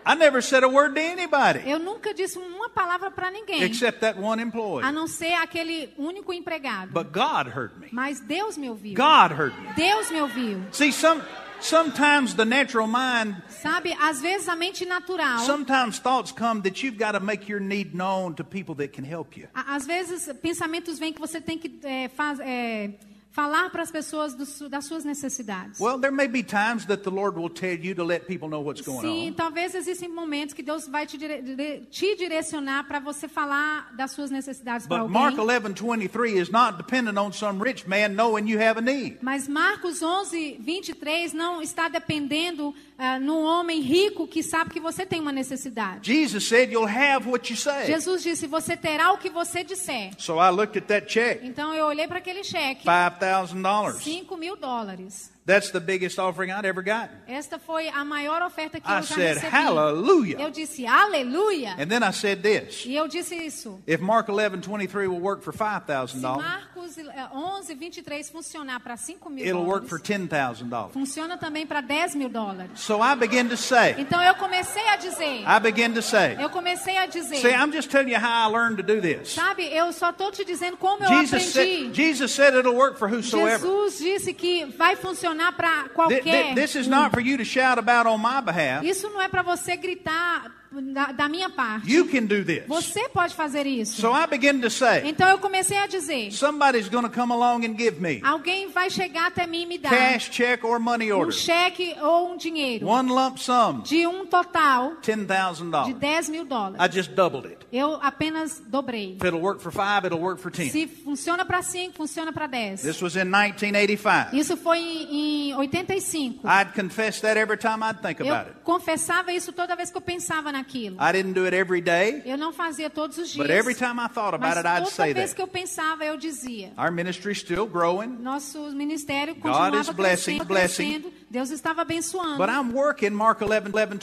[0.08, 4.00] I never said a word to anybody Eu nunca disse uma palavra para ninguém, except
[4.00, 4.84] that one employee.
[4.86, 6.92] a não ser aquele único empregado.
[6.92, 7.88] But God heard me.
[7.90, 8.94] Mas Deus me ouviu.
[8.94, 9.72] God heard me.
[9.74, 10.62] Deus me ouviu.
[10.72, 11.20] See, some
[11.60, 16.98] sometimes the natural mind, Sabe, às vezes a mente natural, sometimes thoughts come that you've
[16.98, 19.48] got to make your need known to people that can help you.
[19.54, 22.90] a- às vezes pensamentos vêm que você tem que é, faz- é,
[23.36, 25.78] falar para as pessoas do das suas necessidades.
[25.78, 28.62] Well, there may be times that the Lord will tell you to let people know
[28.64, 29.32] what's going Sim, on.
[29.34, 34.30] talvez existem momentos que Deus vai te, dire- te direcionar para você falar das suas
[34.30, 35.60] necessidades para But Mark alguém.
[35.60, 39.18] 11:23 is not dependent on some rich man knowing you have a need.
[39.20, 45.04] Mas Marcos 11, 23 não está dependendo ah, num homem rico que sabe que você
[45.04, 46.10] tem uma necessidade.
[46.10, 47.84] Jesus said you'll have what you say.
[47.84, 50.12] Jesus disse: Você terá o que você disser.
[50.16, 52.82] So I looked at that check, Então eu olhei para aquele cheque,
[53.26, 53.98] $5,000.
[54.02, 55.30] 5 mil dólares.
[55.46, 57.16] That's the biggest offering I'd ever gotten.
[57.28, 59.52] Esta foi a maior oferta que I eu já said, recebi.
[59.52, 61.74] "Hallelujah." Eu disse aleluia.
[61.78, 62.84] And then I said this.
[62.84, 63.80] E eu disse isso.
[63.86, 69.30] If Mark 11:23 will work for Se $5,000, Marcos eh, 11, 23 funcionar para 5
[69.30, 70.90] mil it'll work for $10,000.
[70.92, 72.80] funciona também para 10 mil dólares.
[72.80, 76.50] So I begin to say, Então eu comecei a dizer, I begin to say, eu
[76.50, 79.28] comecei a dizer, see, I'm just telling you how I learned to do this.
[79.32, 81.84] sabe, eu só estou te dizendo como eu Jesus aprendi.
[81.84, 83.64] said, Jesus said it'll work for whosoever.
[83.64, 86.22] Jesus disse que vai funcionar para qualquer.
[86.22, 88.84] th- This is not for you to shout about on my behalf.
[88.84, 91.90] Isso não é para você gritar da, da minha parte.
[91.92, 92.64] You can do this.
[92.66, 94.00] Você pode fazer isso.
[94.00, 98.00] So I begin to say, Então eu comecei a dizer, somebody's come along and give
[98.00, 101.32] me alguém vai chegar até mim e me dar cash, check, or money um order.
[101.34, 105.94] cheque ou um dinheiro One lump sum, de um total de $10,000.
[105.94, 106.94] 10 mil I dólares.
[106.94, 107.66] just doubled it.
[107.72, 109.16] Eu apenas dobrei.
[109.16, 110.70] If it'll work for five, it'll work for 10.
[110.72, 112.82] Se funciona para 5, funciona para 10.
[112.82, 114.34] This was in 1985.
[114.36, 116.46] Isso foi em, em 85.
[116.46, 118.60] I'd confess that every time I'd think Eu about it.
[118.62, 120.96] confessava isso toda vez que eu pensava naquilo.
[121.00, 123.58] I didn't do it every day, Eu não fazia todos os but dias.
[123.58, 125.36] every time I thought about Mas it, I'd toda say vez that.
[125.36, 126.72] que eu pensava, eu dizia.
[126.78, 131.00] Our ministry's still growing, Nosso ministério God continuava blessing, crescendo, blessing.
[131.00, 131.12] crescendo.
[131.30, 132.36] Deus estava abençoando.
[132.38, 133.52] but I'm working Mark 11,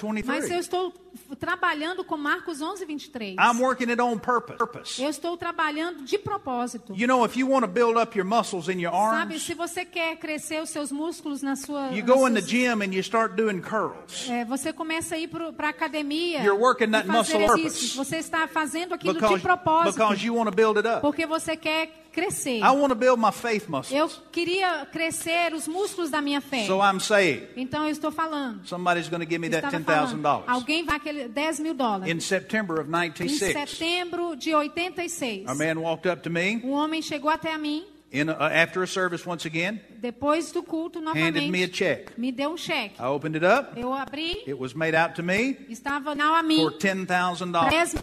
[0.04, 0.60] 11 Mas eu 23.
[0.60, 0.94] estou
[1.40, 3.36] trabalhando com Marcos 11, 23.
[3.38, 4.58] I'm working it on purpose.
[4.58, 5.02] purpose.
[5.02, 6.94] Eu estou trabalhando de propósito.
[6.96, 9.54] You know, if you want to build up your muscles in your Sabe, arms, se
[9.54, 11.90] você quer crescer os seus músculos na sua...
[11.92, 14.30] you go in the gym and you start doing curls.
[14.30, 17.96] É, você começa a ir para a academia You're working that muscle purpose.
[17.96, 19.94] Você está fazendo aquilo Because, de propósito.
[19.94, 21.02] because you want to build it up.
[21.02, 22.60] Porque você quer crescer.
[22.60, 24.22] I want to build my faith Eu muscles.
[24.32, 26.66] queria crescer os músculos da minha fé.
[26.68, 28.66] So I'm saying, Então eu estou falando.
[28.68, 30.22] somebody's going to give me that Estava falando.
[30.22, 30.44] $10,000.
[30.48, 32.14] Alguém vai aquele 10 mil dólares.
[32.14, 36.72] In September of Em 96, setembro de 86, a man walked up to me um
[36.72, 37.84] homem chegou até a mim,
[38.14, 42.16] in a, after a service once again, depois do culto handed me a check.
[42.18, 42.94] me deu um cheque.
[43.00, 43.76] I opened it up.
[43.76, 48.00] Eu abri, It was made out to me estava não a mim, for $10,000.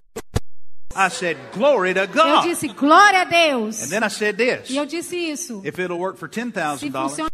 [0.97, 2.43] I said, Glory to Eu God.
[2.45, 3.81] disse, glória a Deus.
[3.85, 5.63] And then I said this E eu disse isso.
[5.65, 7.31] if it'll work for $10,000, funciona,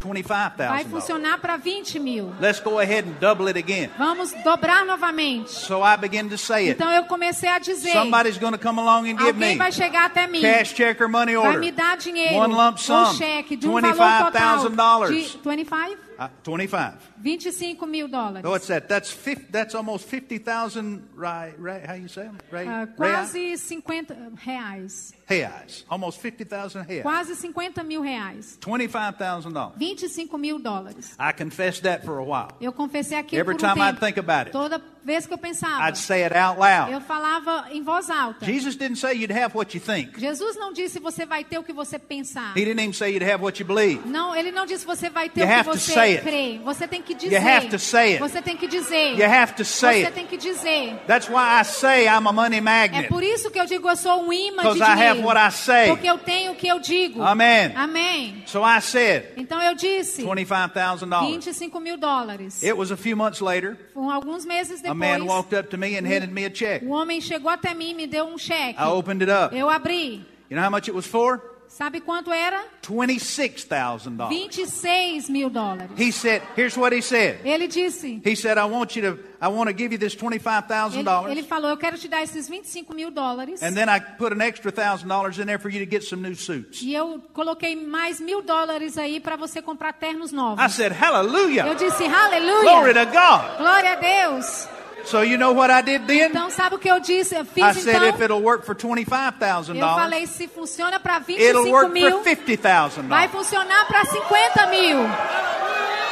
[0.00, 0.90] vai $25,000.
[0.90, 2.32] funcionar para 20 mil.
[2.40, 3.90] Let's go ahead and double it again.
[3.98, 5.50] Vamos dobrar novamente.
[5.50, 6.70] So I began to say it.
[6.72, 9.72] Então eu comecei a dizer, Somebody's going to come along and give alguém me vai
[9.72, 10.40] chegar até mim.
[10.40, 11.60] cash, check, or money vai order.
[11.60, 15.08] me dar dinheiro, One lump sum, um cheque de um valor total $25,000.
[15.08, 16.94] de 25, Uh, 25.
[17.22, 18.42] 25 mil dólares.
[18.44, 18.88] Oh, what's that?
[18.88, 22.38] That's 50, that's almost 50,000 right, right, how you say them?
[22.50, 24.14] Right, Ah, quase 50
[24.44, 25.12] reais.
[25.28, 25.84] reais.
[25.88, 27.02] Almost 50,000 reais.
[27.02, 28.58] Quase 50 mil reais.
[28.58, 29.74] $25,000.
[29.78, 31.14] 25 mil dólares.
[31.20, 32.50] I confessed that for a while.
[32.60, 34.00] Eu confessei aquilo Every por um time tempo.
[34.00, 36.92] think about it, Toda vez que eu pensava, I'd say it out loud.
[36.92, 38.44] eu falava em voz alta.
[38.44, 40.20] Jesus didn't say you'd have what you think.
[40.20, 42.52] Jesus não disse você vai ter o que você pensar.
[42.56, 44.06] He didn't even say you'd have what you believe.
[44.06, 46.22] Não, ele não disse você vai ter You o que have to você say it.
[46.22, 46.60] crê.
[46.64, 47.36] Você tem que dizer.
[47.36, 48.18] have to say it.
[48.20, 49.18] Você tem que dizer.
[49.18, 50.12] You have to say você it.
[50.14, 50.94] tem que dizer.
[51.06, 53.08] That's why I say I'm a money É magnet.
[53.08, 55.26] por isso que eu digo eu sou um imã de Because I have dinheiro.
[55.26, 55.88] what I say.
[55.88, 57.22] Porque eu tenho o que eu digo.
[57.22, 57.72] Amen.
[57.74, 58.42] Amém.
[58.46, 61.26] So I said Então eu disse $25,000.
[61.30, 62.62] 25 mil dólares.
[62.62, 66.06] It was a few months later, alguns meses a man walked up to me and
[66.06, 66.82] handed me a check.
[66.82, 68.78] um homem chegou até mim e me deu um cheque.
[68.78, 69.54] I opened it up.
[69.56, 70.24] Eu abri.
[70.50, 71.40] You know how much it was for?
[71.68, 72.64] Sabe quanto era?
[72.82, 74.28] $26,000.
[74.28, 75.90] 26 mil dólares.
[75.98, 77.40] He said, here's what he said.
[77.44, 78.20] Ele disse.
[78.24, 81.44] He said, I want you to, I want to give you this Ele, ele $25,000.
[81.46, 83.62] falou: Eu quero te dar esses 25 mil dólares.
[83.62, 86.34] And then I put an extra $1,000 in there for you to get some new
[86.34, 86.80] suits.
[86.82, 90.64] E eu coloquei mais mil dólares aí para você comprar ternos novos.
[90.64, 91.74] I said, Eu hallelujah.
[91.74, 92.94] disse: Glory Aleluia!
[92.94, 93.58] to God.
[93.58, 94.68] Glória a Deus!
[95.10, 96.28] So you know what I did then?
[96.30, 97.34] Então, sabe o que eu disse?
[97.34, 98.24] Eu fiz I said, if então.
[98.24, 103.08] it'll work for Eu $25,000, falei: Se funciona para it'll 25 work mil, for $50,000.
[103.08, 104.98] vai funcionar para 50 mil.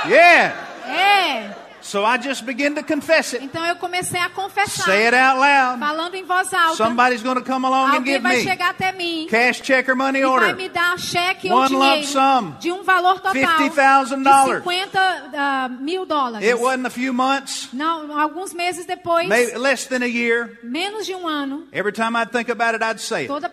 [0.09, 0.55] Yeah.
[0.87, 1.66] É.
[1.87, 3.45] So I just began to confess it.
[3.45, 5.79] Então eu comecei a confessar, Say it out loud.
[5.79, 6.75] falando em voz alta.
[6.75, 9.89] Somebody's going to come along and Alguém give vai me chegar até mim cash, check,
[9.89, 10.57] or money e vai order.
[10.57, 12.57] me dar cheque One ou lump dinheiro sum.
[12.59, 14.63] de um valor total de $50,000.
[14.65, 16.45] 50 ah, mil dólares.
[16.45, 20.59] It wasn't a few months, Não, alguns meses depois, maybe less than a year.
[20.65, 23.29] menos de um ano, Every time I'd think about it, I'd say it.
[23.29, 23.49] toda,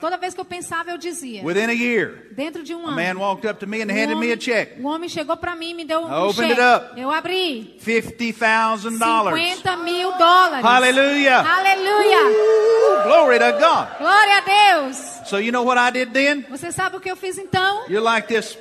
[0.00, 1.44] toda vez que eu pensava eu dizia.
[1.44, 2.96] Within a year, Dentro de um a ano.
[2.96, 4.80] man walked up to me and handed me homem, a check.
[4.80, 6.52] o homem chegou para mim e me deu um I opened cheque.
[6.52, 7.00] it up.
[7.00, 7.75] Eu abri.
[7.80, 9.34] $50,000.
[9.34, 10.62] 50 mil dólares.
[10.64, 11.44] Hallelujah.
[11.46, 12.22] Aleluia.
[12.28, 13.88] Ooh, glory to God.
[13.98, 14.96] Glória a Deus.
[15.26, 16.44] So you know what I did then?
[16.50, 17.84] Você sabe o que eu fiz então?
[17.88, 18.56] You're like this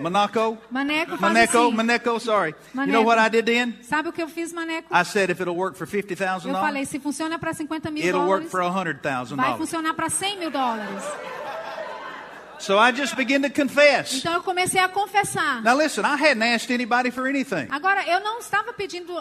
[0.00, 0.56] Monaco?
[0.70, 1.74] Maneco Maneco, assim.
[1.74, 2.50] Maneco, sorry.
[2.50, 2.92] You Maneco.
[2.92, 3.78] know what I did then?
[3.82, 4.88] Sabe o que eu fiz, Maneco?
[4.90, 8.26] I said if it'll work for Eu falei, $50,000, se funciona para 50 mil it'll
[8.26, 8.62] work dólares, for
[9.36, 9.58] vai $100,000.
[9.58, 11.04] funcionar para 100 mil dólares.
[12.58, 14.14] So I just began to confess.
[14.14, 15.62] Então eu comecei a confessar.
[15.62, 17.66] Now listen, I hadn't asked anybody for anything.
[17.70, 19.12] Agora, eu não estava pedindo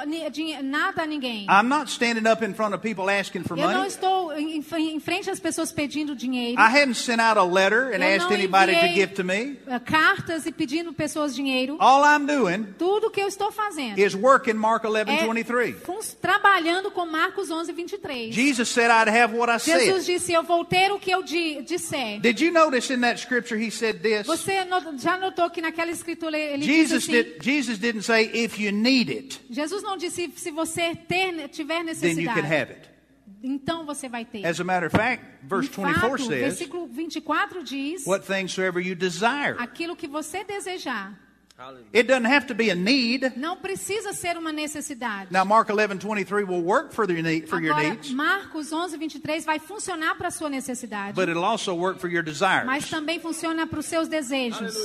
[0.64, 1.46] nada a ninguém.
[1.50, 3.88] I'm not standing up in front of people asking for Eu não money.
[3.88, 6.60] estou em, em frente às pessoas pedindo dinheiro.
[6.60, 9.58] I hadn't sent out a letter and Eu asked anybody to give to me.
[9.68, 11.78] eh, cartas e pedindo pessoas dinheiro.
[11.80, 15.76] All I'm doing Tudo que eu estou fazendo is working Mark é 11:23.
[15.84, 18.34] fun- trabalhando com Marcos 11, 23.
[18.34, 20.14] Jesus said I'd have what I Jesus said.
[20.16, 22.20] disse, eu vou ter o que eu di- disser.
[22.20, 24.26] Did you notice in that scripture he said this?
[24.26, 24.66] Você
[24.98, 29.12] já notou que naquela escritura ele Jesus assim, did Jesus didn't say if you need
[29.12, 32.90] it, Jesus não disse se você ter, tiver then you can necessidade, have it.
[33.44, 34.46] então você vai ter.
[34.46, 38.54] As a matter of fact, verse De 24 fato, says, versículo 24 diz, what things
[38.54, 39.56] soever you desire.
[39.58, 41.20] aquilo que você desejar.
[41.94, 43.32] It doesn't have to be a need.
[43.38, 45.32] Não precisa ser uma necessidade.
[45.32, 49.46] Now Mark 11:23 will work for your need, for your Agora, needs, Marcos 11, 23
[49.46, 52.90] vai funcionar para a sua necessidade, but it'll also work for your mas desires.
[52.90, 54.76] também funciona para os seus desejos.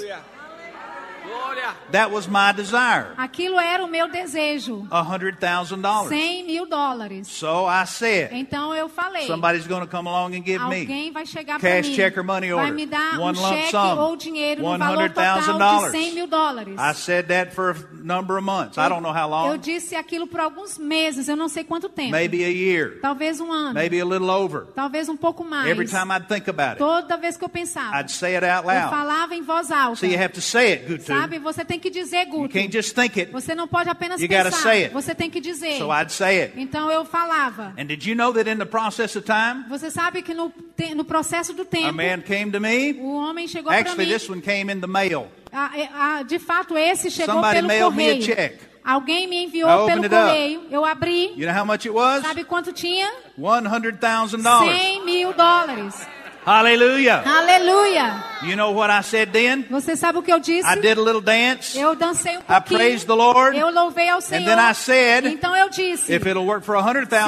[1.92, 3.08] That was my desire.
[3.16, 6.10] Aquilo era o meu desejo, A hundred thousand dollars.
[6.10, 7.28] 100 mil dólares.
[7.28, 11.12] So I said, Então eu falei, somebody's going to come along and give me alguém
[11.12, 12.74] vai chegar para cash, mim, check, or money vai order.
[12.74, 13.98] me dar One um lump cheque sum.
[13.98, 15.90] ou dinheiro no valor total de $100,000.
[15.90, 16.74] 100 mil dólares.
[16.78, 18.78] I said that for a number of months.
[18.78, 19.58] I don't know how Eu long.
[19.58, 22.10] disse aquilo por alguns meses, eu não sei quanto tempo.
[22.12, 23.00] Maybe a year.
[23.00, 24.66] Talvez um ano, Maybe a little over.
[24.74, 25.68] talvez um pouco mais.
[25.70, 28.64] Every time I'd think about it, Toda vez que eu pensava, I'd say it out
[28.66, 28.90] eu loud.
[28.90, 29.96] falava em voz alta.
[29.96, 31.19] So you have to say it, Gutu.
[31.20, 32.54] Sabe, você tem que dizer, You Guto.
[32.54, 33.32] can't just think it.
[33.32, 34.92] Você não pode apenas You pensar, say it.
[34.94, 35.78] você tem que dizer.
[35.78, 36.54] So I'd say it.
[36.60, 37.74] Então eu falava.
[37.78, 40.94] And did you know that in the process of time, Você sabe que no, te-
[40.94, 42.92] no processo do a tempo, man came to me?
[43.00, 44.12] o homem chegou para Actually, mim.
[44.12, 45.28] this one came in the mail.
[45.52, 48.24] Ah, é, ah, de fato, esse chegou Somebody pelo mailed me a correio.
[48.24, 48.60] check.
[48.82, 50.62] Alguém me enviou pelo correio.
[50.70, 51.34] Eu abri.
[51.36, 52.22] You know how much it was?
[52.22, 53.10] Sabe quanto tinha?
[53.38, 54.40] $100,000.
[54.40, 56.06] 100 mil dólares.
[56.46, 57.22] Hallelujah.
[57.24, 58.24] Aleluia.
[58.42, 59.66] You know what I said then?
[59.70, 60.66] Você sabe o que eu disse?
[60.66, 61.78] I did a little dance.
[61.78, 62.78] Eu dancei um I pouquinho.
[62.80, 63.56] praised the Lord.
[63.58, 64.46] Eu louvei ao Senhor.
[64.46, 66.82] then I said, então eu disse, If it'll work for se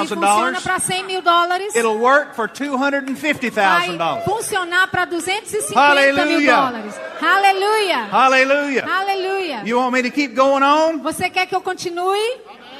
[0.07, 4.23] funciona $100,000, para 100 mil dólares, it'll work for vai $250,000.
[4.25, 6.55] funcionar para 250 mil Hallelujah.
[6.55, 6.95] dólares.
[7.21, 8.03] Aleluia.
[8.11, 8.85] Hallelujah.
[8.91, 9.61] Aleluia.
[9.65, 10.99] You want me to keep going on?
[11.03, 12.17] Você quer que eu continue?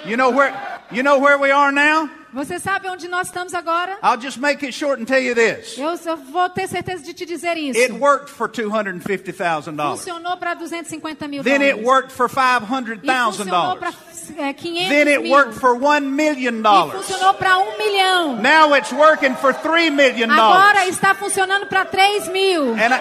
[0.05, 0.51] You know where
[0.91, 2.09] you know where we are now?
[2.33, 3.95] Você sabe onde nós estamos agora?
[4.01, 5.77] I'll just make it short and tell you this.
[5.77, 7.79] Eu só vou ter certeza de te dizer isso.
[7.79, 9.97] It worked for $250,000.
[9.97, 14.37] Funcionou para 250 mil Then it worked for funcionou para $500,000.
[14.37, 15.31] é, 500 Then it mil.
[15.31, 16.59] worked for $1 million.
[16.61, 18.35] E funcionou para um milhão.
[18.41, 20.31] Now it's working for $3 million.
[20.31, 22.73] Agora está funcionando para 3 mil.
[22.73, 22.99] And I,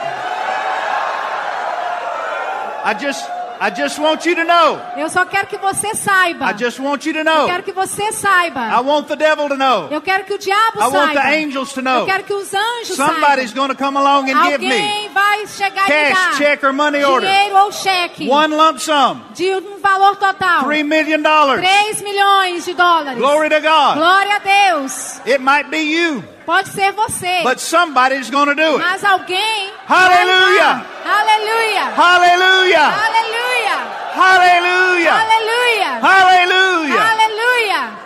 [2.85, 3.25] I just
[3.65, 4.81] I just want you to know.
[4.97, 6.51] Eu só quero que você saiba.
[6.51, 7.47] I just want you to Eu know.
[7.47, 8.81] quero que você I saiba.
[8.83, 9.87] want the devil to know.
[9.89, 11.37] Eu quero que o diabo I want the saiba.
[11.47, 12.01] angels to know.
[12.01, 13.55] Eu quero que os anjos Somebody's saibam.
[13.55, 16.73] going to come along and give me Alguém vai chegar e cash, dar check, or
[16.73, 17.27] money order.
[17.29, 20.65] dinheiro ou cheque one lump sum, de um valor total.
[20.65, 21.23] $3 million.
[21.23, 21.61] dollars.
[21.61, 23.19] 3 milhões de dólares.
[23.19, 23.97] Glory to God.
[23.97, 25.21] Glória a Deus.
[25.27, 27.43] It might be you, Pode ser você.
[27.45, 28.81] but somebody's going to do it.
[28.81, 29.71] Mas alguém.
[29.87, 30.85] Hallelujah.
[31.05, 31.85] Aleluia.
[31.95, 32.93] Hallelujah.
[32.93, 34.03] Aleluia.
[34.15, 35.13] Hallelujah.
[35.13, 36.01] Aleluia.
[36.01, 37.01] Hallelujah.
[37.01, 37.99] Aleluia.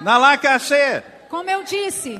[0.00, 2.10] Now, like I said, Como eu disse,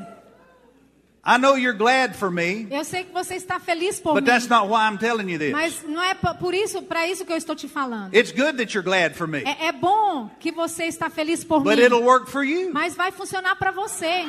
[1.24, 4.26] I know you're glad for me, eu sei que você está feliz por but mim.
[4.26, 5.52] that's not why I'm telling you this.
[5.52, 8.14] Mas não é por isso, para isso que eu estou te falando.
[8.14, 11.60] It's good that you're glad for me, É, é bom que você está feliz por
[11.62, 11.82] but mim.
[11.84, 12.72] it'll work for you.
[12.72, 14.24] Mas vai funcionar para você.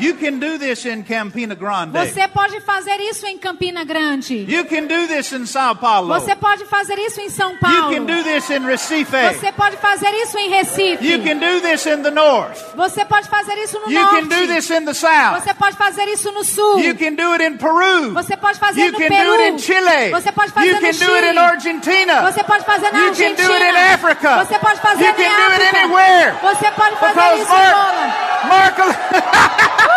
[0.00, 1.92] You can do this in Campina Grande.
[1.98, 4.46] Você pode fazer isso em Campina Grande.
[4.48, 6.08] You can do this in Sao Paulo.
[6.14, 7.94] Você pode fazer isso em São You Paulo.
[7.94, 9.10] can do this in Recife.
[9.34, 11.04] Você pode fazer isso em Recife.
[11.04, 12.58] You can do this in the north.
[12.76, 14.20] Você pode fazer isso no You norte.
[14.20, 15.42] can do this in the south.
[15.42, 16.78] Você pode fazer isso no sul.
[16.80, 18.12] You can do it in Peru.
[18.14, 19.24] Você pode fazer You no can Peru.
[19.36, 20.10] do it in Chile.
[20.12, 21.32] Você pode fazer You no can do it Chile.
[21.32, 22.22] in Argentina.
[22.22, 23.48] Você pode fazer na You can Argentina.
[23.48, 24.44] do it in Africa.
[24.44, 25.78] Você pode fazer You em can do it África.
[25.78, 26.34] anywhere.
[26.42, 28.28] Você pode fazer Because isso em Angola.
[28.48, 29.87] Mark, Mark,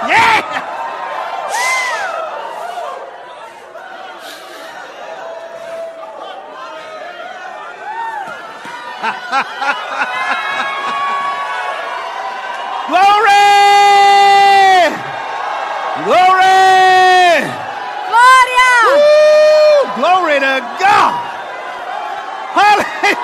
[0.07, 0.61] Yeah!
[9.03, 9.11] Glory!
[16.05, 17.43] Glory!
[18.07, 18.71] Glória!
[18.87, 19.91] Woo!
[19.99, 21.13] Glory to God!
[22.55, 23.19] Hallelujah!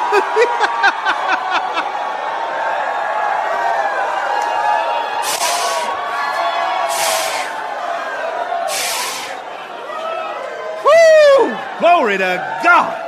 [10.83, 11.55] Woo!
[11.79, 13.05] Glory to God!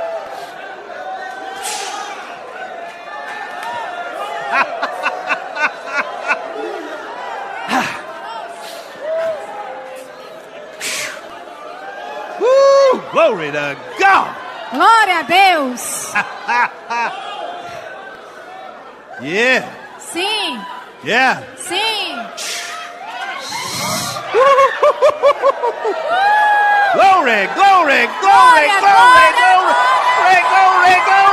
[12.40, 13.00] Woo!
[13.22, 14.34] Glory to God!
[14.74, 16.10] Glória a Deus!
[19.22, 19.62] Yeah,
[20.00, 20.58] Sim,
[21.04, 21.38] yeah.
[21.54, 22.18] sim.
[26.98, 31.31] Glory, glory, glory, glory, glory, glory, glory, glory.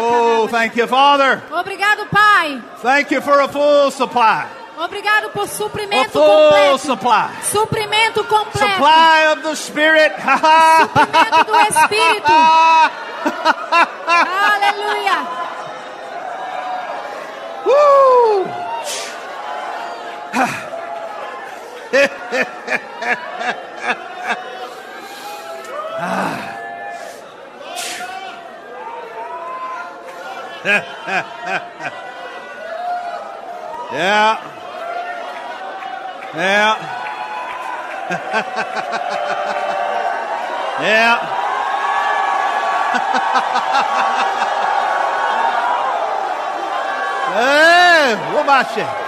[0.00, 1.42] Oh, thank you, Father.
[1.50, 2.62] Obrigado, Pai.
[2.82, 4.46] Thank you for a full supply.
[4.78, 6.78] Obrigado por suprimento full completo.
[6.78, 7.30] supply.
[7.42, 8.74] Suprimento completo.
[8.74, 10.12] Supply of the Spirit.
[10.18, 12.32] Suprimento do Espírito.
[30.64, 31.24] yeah.
[36.34, 36.74] Yeah.
[40.82, 41.28] yeah.
[47.28, 49.07] Hey, what about you?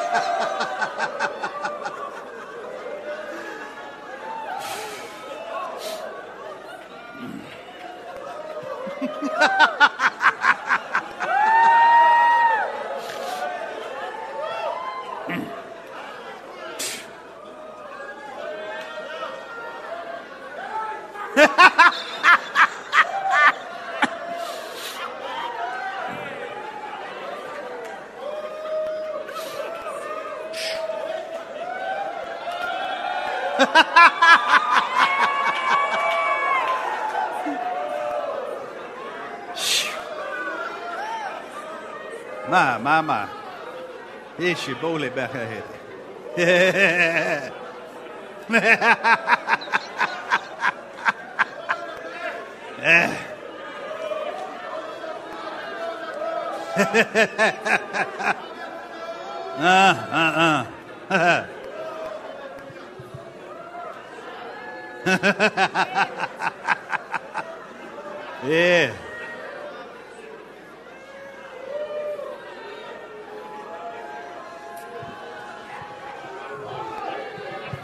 [44.41, 45.77] Ishi bole bakahete.
[59.63, 60.00] Ah,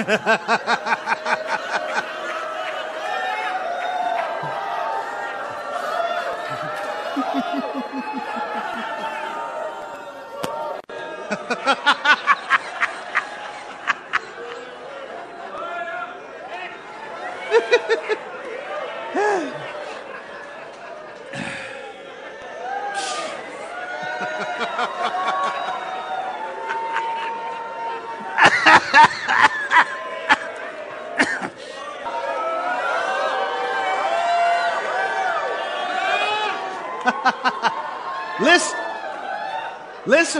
[0.00, 1.60] Ha ha ha ha!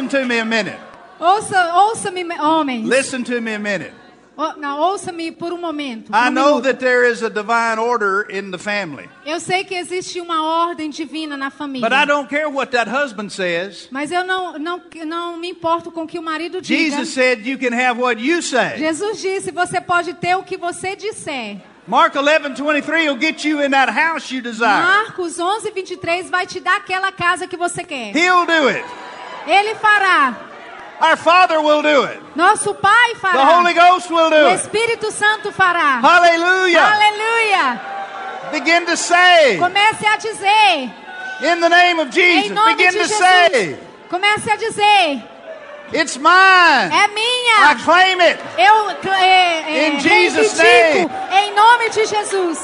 [0.00, 0.78] Listen to me a minute.
[1.18, 2.88] Ouça, ouça-me, homens.
[2.88, 3.92] Listen to me a minute.
[4.36, 6.10] Ou- Não, ouça-me por um momento.
[6.14, 6.62] I um know minuto.
[6.62, 10.88] that there is a divine order in the family, Eu sei que existe uma ordem
[10.88, 11.86] divina na família.
[11.86, 13.86] but I don't care what that husband says.
[13.90, 16.96] Mas eu não, não, não me importo com o que o marido diga.
[16.96, 18.78] Jesus said you can have what you say.
[18.78, 21.58] Jesus disse: você pode ter o que você disser.
[21.86, 24.82] Mark 11:23 will get you in that house you desire.
[24.84, 28.16] Marcos 11, 23 vai te dar aquela casa que você quer.
[28.16, 28.84] He'll do it.
[29.46, 30.34] Ele fará.
[31.00, 32.20] Our Father will do it.
[32.36, 33.56] Nosso Pai The fará.
[33.56, 34.60] Holy Ghost will O do it.
[34.60, 36.00] Espírito Santo fará.
[36.00, 36.82] Hallelujah.
[36.82, 37.80] Aleluia.
[38.52, 40.90] Begin to say Comece a dizer.
[41.42, 42.50] in the name of Em Jesus.
[42.50, 43.18] nome Begin de to Jesus.
[43.18, 43.78] say
[44.10, 45.22] Comece a dizer.
[45.92, 46.90] it's mine.
[46.92, 47.74] É I minha.
[47.84, 48.38] claim it.
[48.58, 52.58] Eu é, é, In Jesus' reivindico em nome de Jesus.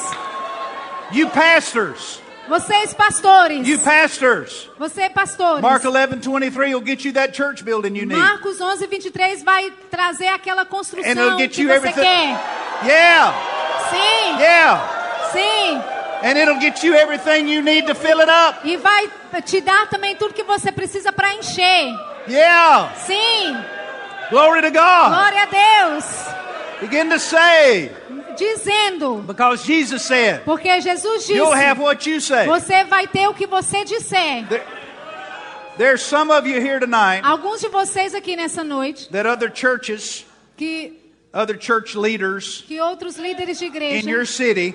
[1.12, 2.20] You pastors.
[2.49, 3.66] Vocês pastores.
[3.66, 4.68] You pastors.
[4.78, 5.61] Você pastores.
[5.62, 8.16] Mark 11:23 will get you that church building you need.
[8.18, 12.03] Marcos 11, 23 vai trazer aquela And construção it'll get que you você everything.
[12.03, 12.38] quer.
[12.84, 13.34] Yeah.
[13.90, 15.28] Sim, Yeah.
[15.32, 15.82] sim.
[16.22, 18.61] And it'll get you everything you need to fill it up.
[18.64, 19.09] E vai
[19.44, 21.92] te dar também tudo que você precisa para encher.
[22.28, 22.92] Yeah.
[23.07, 23.57] Sim,
[24.30, 25.09] Glory to God.
[25.09, 26.05] glória a Deus.
[26.80, 27.90] Begin to say
[28.37, 32.47] Dizendo, because Jesus said porque Jesus disse, you'll have what you say.
[32.47, 34.47] você vai ter o que você disser.
[34.49, 34.64] There-
[35.78, 40.24] there's some of you here tonight Alguns de vocês aqui nessa noite, that other churches,
[40.57, 40.93] que,
[41.34, 44.74] other church leaders que outros líderes de in igreja your city,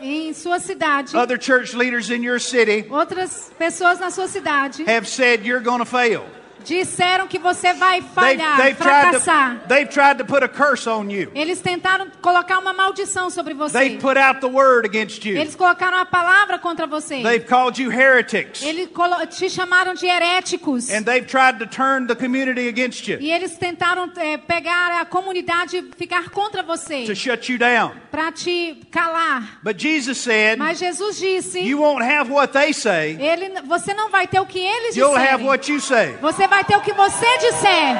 [0.00, 5.06] em sua cidade, other church leaders in your city outras pessoas na sua cidade, have
[5.06, 6.24] said you're going to fail.
[6.62, 9.58] Disseram que você vai They've, falhar, they've tried fracassar.
[9.60, 11.30] to, they've tried to put a curse on you.
[11.34, 13.78] Eles tentaram colocar uma maldição sobre você.
[13.78, 15.36] They've put out the word against you.
[15.36, 17.22] Eles colocaram a palavra contra você.
[17.22, 18.62] They've called you heretics.
[18.62, 18.88] Eles
[19.30, 20.90] te chamaram de heréticos.
[20.90, 25.04] And they've tried to turn the community against you, E eles tentaram eh, pegar a
[25.04, 27.04] comunidade e ficar contra você.
[27.04, 27.92] to shut you down.
[28.10, 29.60] Para te calar.
[29.62, 34.10] But Jesus said, Mas Jesus disse, You won't have what they say, ele, você não
[34.10, 35.46] vai ter o que eles you'll have disserem.
[35.46, 36.16] what you say.
[36.20, 37.96] Você vai ter o que você disser.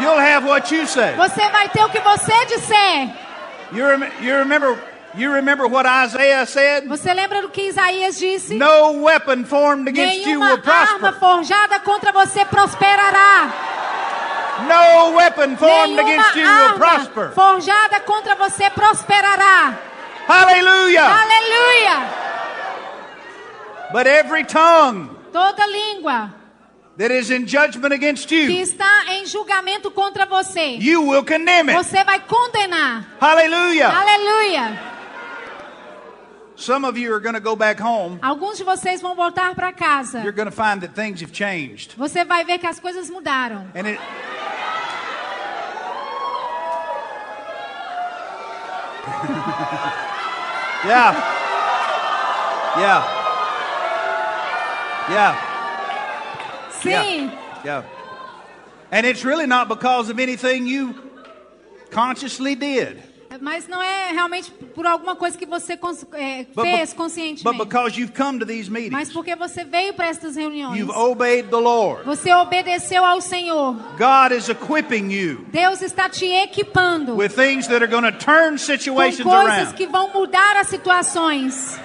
[0.00, 1.14] You'll have what you say.
[1.16, 3.08] Você vai ter o que você disser.
[3.72, 4.76] You, rem- you remember
[5.14, 6.86] you remember what Isaiah said?
[6.88, 8.54] Você lembra do que Isaías disse?
[8.54, 11.20] No weapon formed against you Nenhuma will arma prosper.
[11.20, 13.48] forjada contra você prosperará.
[14.68, 17.22] No weapon formed against you Nenhuma will prosper.
[17.22, 19.74] arma forjada contra você prosperará.
[20.28, 21.04] Hallelujah.
[21.04, 21.96] Aleluia!
[23.92, 26.30] But every tongue Toda língua
[26.96, 31.68] that is in judgment against que you, está em julgamento contra você, you will condemn
[31.70, 31.74] it.
[31.74, 33.04] você vai condenar.
[33.20, 33.88] Hallelujah.
[33.88, 34.94] Aleluia!
[36.56, 38.18] Some of you are going to go back home.
[38.22, 40.20] Alguns de vocês vão voltar para casa.
[40.20, 41.94] You're going to find that things have changed.
[41.96, 43.66] Você vai ver que as coisas mudaram.
[43.74, 43.98] And it
[50.84, 51.14] Yeah.
[52.76, 53.02] Yeah.
[55.10, 55.53] Yeah.
[56.90, 57.30] Sim,
[57.64, 57.82] Yeah.
[58.92, 60.94] And it's really not because of anything you
[61.90, 62.98] consciously did.
[63.40, 67.42] Mas não é realmente por alguma coisa que você cons- é, But, fez conscientemente.
[67.42, 70.78] but because you've come to these Mas meetings, porque você veio para estas reuniões.
[70.78, 72.04] you've obeyed the Lord.
[72.04, 73.74] Você obedeceu ao Senhor.
[73.98, 78.52] God is equipping you Deus está te equipando with things that are going to turn
[78.52, 79.74] com situations coisas around.
[79.74, 81.76] que vão mudar as situações.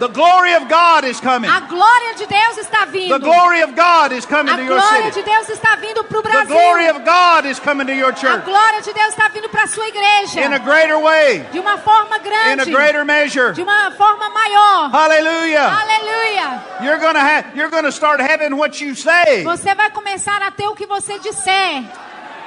[0.00, 1.48] The glory of God is coming.
[1.48, 3.16] A glória de Deus está vindo.
[3.16, 5.30] The glory of God is coming A to your glória de city.
[5.30, 6.56] Deus está vindo para o The Brasil.
[6.56, 9.62] glory of God is coming to your A church glória de Deus está vindo para
[9.64, 10.40] a sua igreja.
[10.44, 12.70] in a greater way, De uma forma in a grande.
[12.72, 13.52] greater measure.
[13.52, 14.90] De uma forma maior.
[14.90, 15.70] Hallelujah.
[15.70, 16.62] Aleluia.
[16.82, 19.44] You're going to have you're going to start having what you say.
[19.44, 21.84] Você vai começar a ter o que você disser.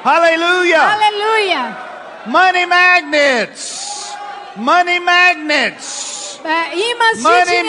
[0.03, 0.82] Hallelujah.
[0.82, 1.78] Aleluia.
[2.26, 4.14] Money magnets.
[4.57, 6.06] Money magnets.
[6.43, 7.68] É, imãs de Money dinheiro.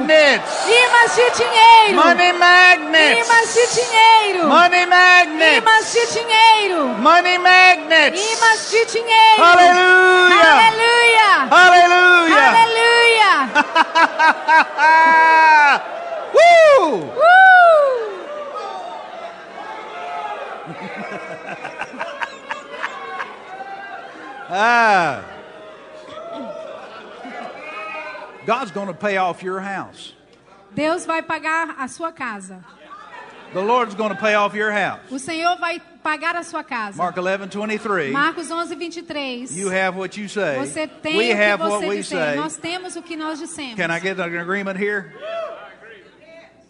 [0.00, 0.66] magnets.
[0.66, 1.94] Imãs de dinheiro.
[1.94, 3.54] Money Imãs magnets.
[3.54, 4.48] de dinheiro.
[4.48, 5.56] Money magnets.
[5.58, 6.86] Imãs de dinheiro.
[6.98, 8.32] Money magnets.
[8.32, 9.42] Imãs de dinheiro.
[9.42, 10.56] Hallelujah.
[10.68, 11.48] Aleluia.
[11.50, 12.48] Hallelujah.
[12.48, 12.98] Aleluia.
[16.34, 17.14] Woo!
[17.16, 17.28] Uh!
[24.50, 25.20] Ah.
[28.48, 30.14] God's going to pay off your house.
[30.74, 32.64] Deus vai pagar a sua casa.
[33.52, 35.00] The Lord's going to pay off your house.
[35.10, 36.96] O Senhor vai pagar a sua casa.
[36.96, 38.10] Mark 11, 23.
[38.10, 39.54] Marcos 11, 23.
[39.54, 40.56] You have what you say.
[40.60, 42.16] Você tem We o que have what você we disser.
[42.16, 42.36] say.
[42.36, 43.76] Nós temos o que nós dissemos.
[43.76, 45.12] Can I get an agreement here?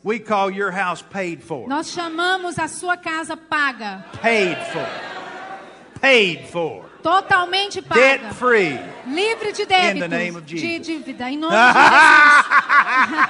[0.02, 1.68] We call your house paid for.
[1.68, 4.04] Nós chamamos a sua casa paga.
[4.20, 6.00] Paid for.
[6.00, 6.87] Paid for.
[7.08, 8.00] Totalmente paga.
[8.00, 8.78] Debt free.
[9.06, 10.00] Livre de In débito.
[10.00, 10.86] the name of de Jesus.
[10.86, 11.30] dívida.
[11.30, 13.28] Em nome de Jesus.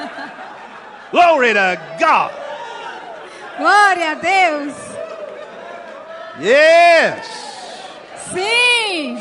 [1.10, 2.32] Glory to God.
[3.58, 4.74] Glória a Deus.
[6.38, 7.26] Yes.
[8.32, 9.18] Sim.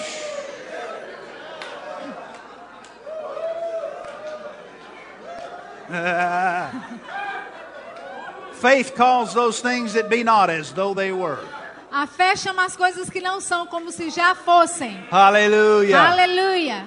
[8.59, 11.39] Faith calls those things that be not as though they were.
[11.91, 14.99] A fé chama as coisas que não são como se já fossem.
[15.09, 15.97] Hallelujah.
[15.97, 16.85] Aleluia.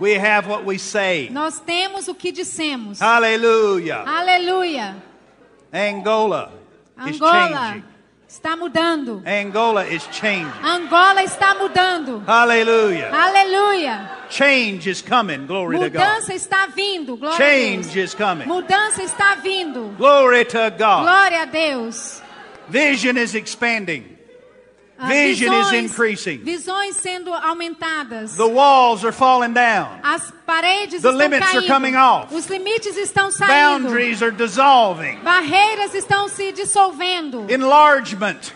[0.00, 1.28] We have what we say.
[1.30, 3.00] Nós temos o que dissemos.
[3.00, 4.04] Hallelujah.
[4.06, 4.96] Aleluia.
[5.72, 6.52] Angola
[7.06, 7.84] is Angola changing.
[8.28, 9.22] Está mudando.
[9.26, 10.52] Angola is changing.
[10.62, 12.22] Angola está mudando.
[12.26, 13.10] Hallelujah.
[13.10, 14.10] Aleluia.
[14.28, 15.46] Change is coming.
[15.46, 16.00] Glory to God.
[16.02, 17.16] Mudança está vindo.
[17.16, 17.96] Glória a Change Deus.
[17.96, 18.46] is coming.
[18.46, 19.94] Mudança está vindo.
[19.96, 21.04] Glory to God.
[21.04, 22.20] Glória a Deus.
[22.68, 24.17] Vision is expanding.
[25.00, 26.38] Ah, Vision is visões- increasing.
[26.44, 28.34] Visões sendo aumentadas.
[28.36, 30.00] The walls are falling down.
[30.02, 31.68] As paredes The estão limits are caindo.
[31.68, 32.34] coming off.
[32.34, 33.84] Os limites estão saindo.
[33.84, 35.18] Boundaries are dissolving.
[35.22, 37.46] Barreiras estão se dissolvendo.
[37.48, 38.52] Enlargement.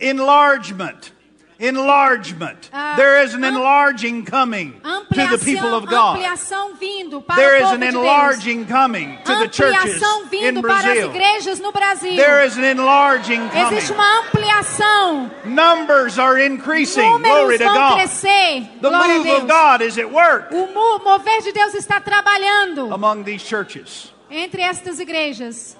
[0.00, 1.12] Enlargement.
[1.58, 2.68] Enlargement.
[2.72, 6.18] Ah, There is an am- enlarging coming to the people of God.
[6.18, 7.94] ampliação vindo para There is an de Deus.
[7.94, 11.10] enlarging coming to the churches in vindo para as Brazil.
[11.10, 12.16] igrejas no Brasil.
[12.16, 13.94] There is an enlarging Existe coming.
[13.94, 15.30] uma ampliação.
[15.44, 17.02] Numbers are increasing.
[17.22, 17.94] Glory Números to vão God.
[17.94, 18.68] crescer.
[18.82, 22.92] The Glória move of God is at work O mo- mover de Deus está trabalhando
[22.92, 24.12] among these churches.
[24.30, 25.76] entre estas igrejas.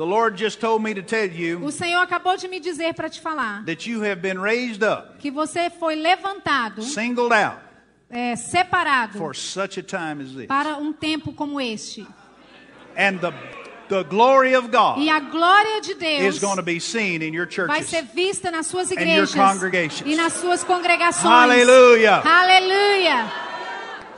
[0.00, 3.10] The Lord just told me to tell you O Senhor acabou de me dizer para
[3.10, 7.58] te falar that you have been raised up, que você foi levantado, singled out
[8.10, 10.46] é, separado for such a time as this.
[10.46, 12.06] para um tempo como este.
[12.96, 13.30] And the,
[13.90, 17.34] the glory of God E a glória de Deus is going to be seen in
[17.34, 20.10] your vai ser vista nas suas your igrejas congregations.
[20.10, 21.30] e nas suas congregações.
[21.30, 22.22] Hallelujah.
[22.24, 23.49] Aleluia.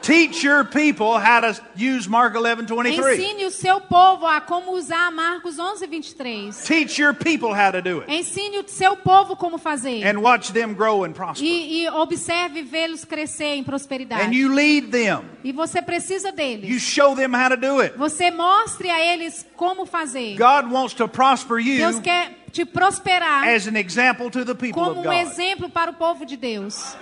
[0.03, 3.19] Teach your people how to use Mark 11 23.
[3.21, 6.65] Ensine o seu povo a como usar Marcos 11, 23.
[6.67, 8.11] Teach your people how to do it.
[8.11, 10.05] Ensine o seu povo como fazer.
[10.05, 11.45] And watch them grow and prosper.
[11.45, 14.23] E, e observe vê-los crescer em prosperidade.
[14.23, 15.23] And you lead them.
[15.45, 16.83] E você precisa You deles.
[16.83, 17.97] show them how to do it.
[17.97, 20.37] Você mostre a eles como fazer.
[20.37, 24.83] God wants to prosper Deus you quer te prosperar as an example to the people
[24.83, 25.15] como of um God.
[25.15, 26.97] exemplo para o povo de Deus.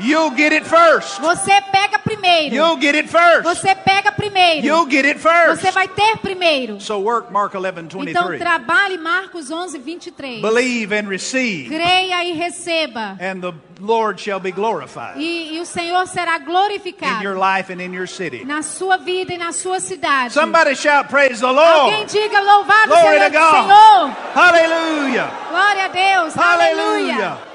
[0.00, 1.20] You'll get it first.
[1.20, 2.54] Você pega primeiro.
[2.54, 3.42] You'll get it first.
[3.44, 4.66] Você pega primeiro.
[4.66, 5.60] You'll get it first.
[5.62, 6.80] Você vai ter primeiro.
[6.80, 8.38] So work Mark 11 Então 23.
[8.40, 10.40] trabalhe Marcos 11, 23.
[10.40, 13.16] Believe and receive, Creia e receba.
[13.20, 17.72] and the Lord shall be glorified E, e o Senhor será in your glorificado life
[17.72, 18.44] and in your city.
[18.44, 20.32] na sua vida e na sua cidade.
[20.34, 22.06] Somebody shout, Praise the Alguém Lord.
[22.12, 23.50] diga louvado Glory seja o.
[23.52, 24.10] Senhor.
[24.34, 25.30] Hallelujah.
[25.50, 26.34] Glória a Deus.
[26.34, 27.24] Hallelujah.
[27.26, 27.51] Aleluia.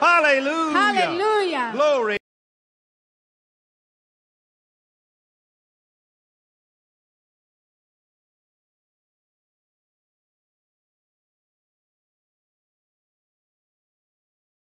[0.00, 0.78] Hallelujah.
[0.78, 1.72] Aleluia.
[1.72, 2.16] Glory.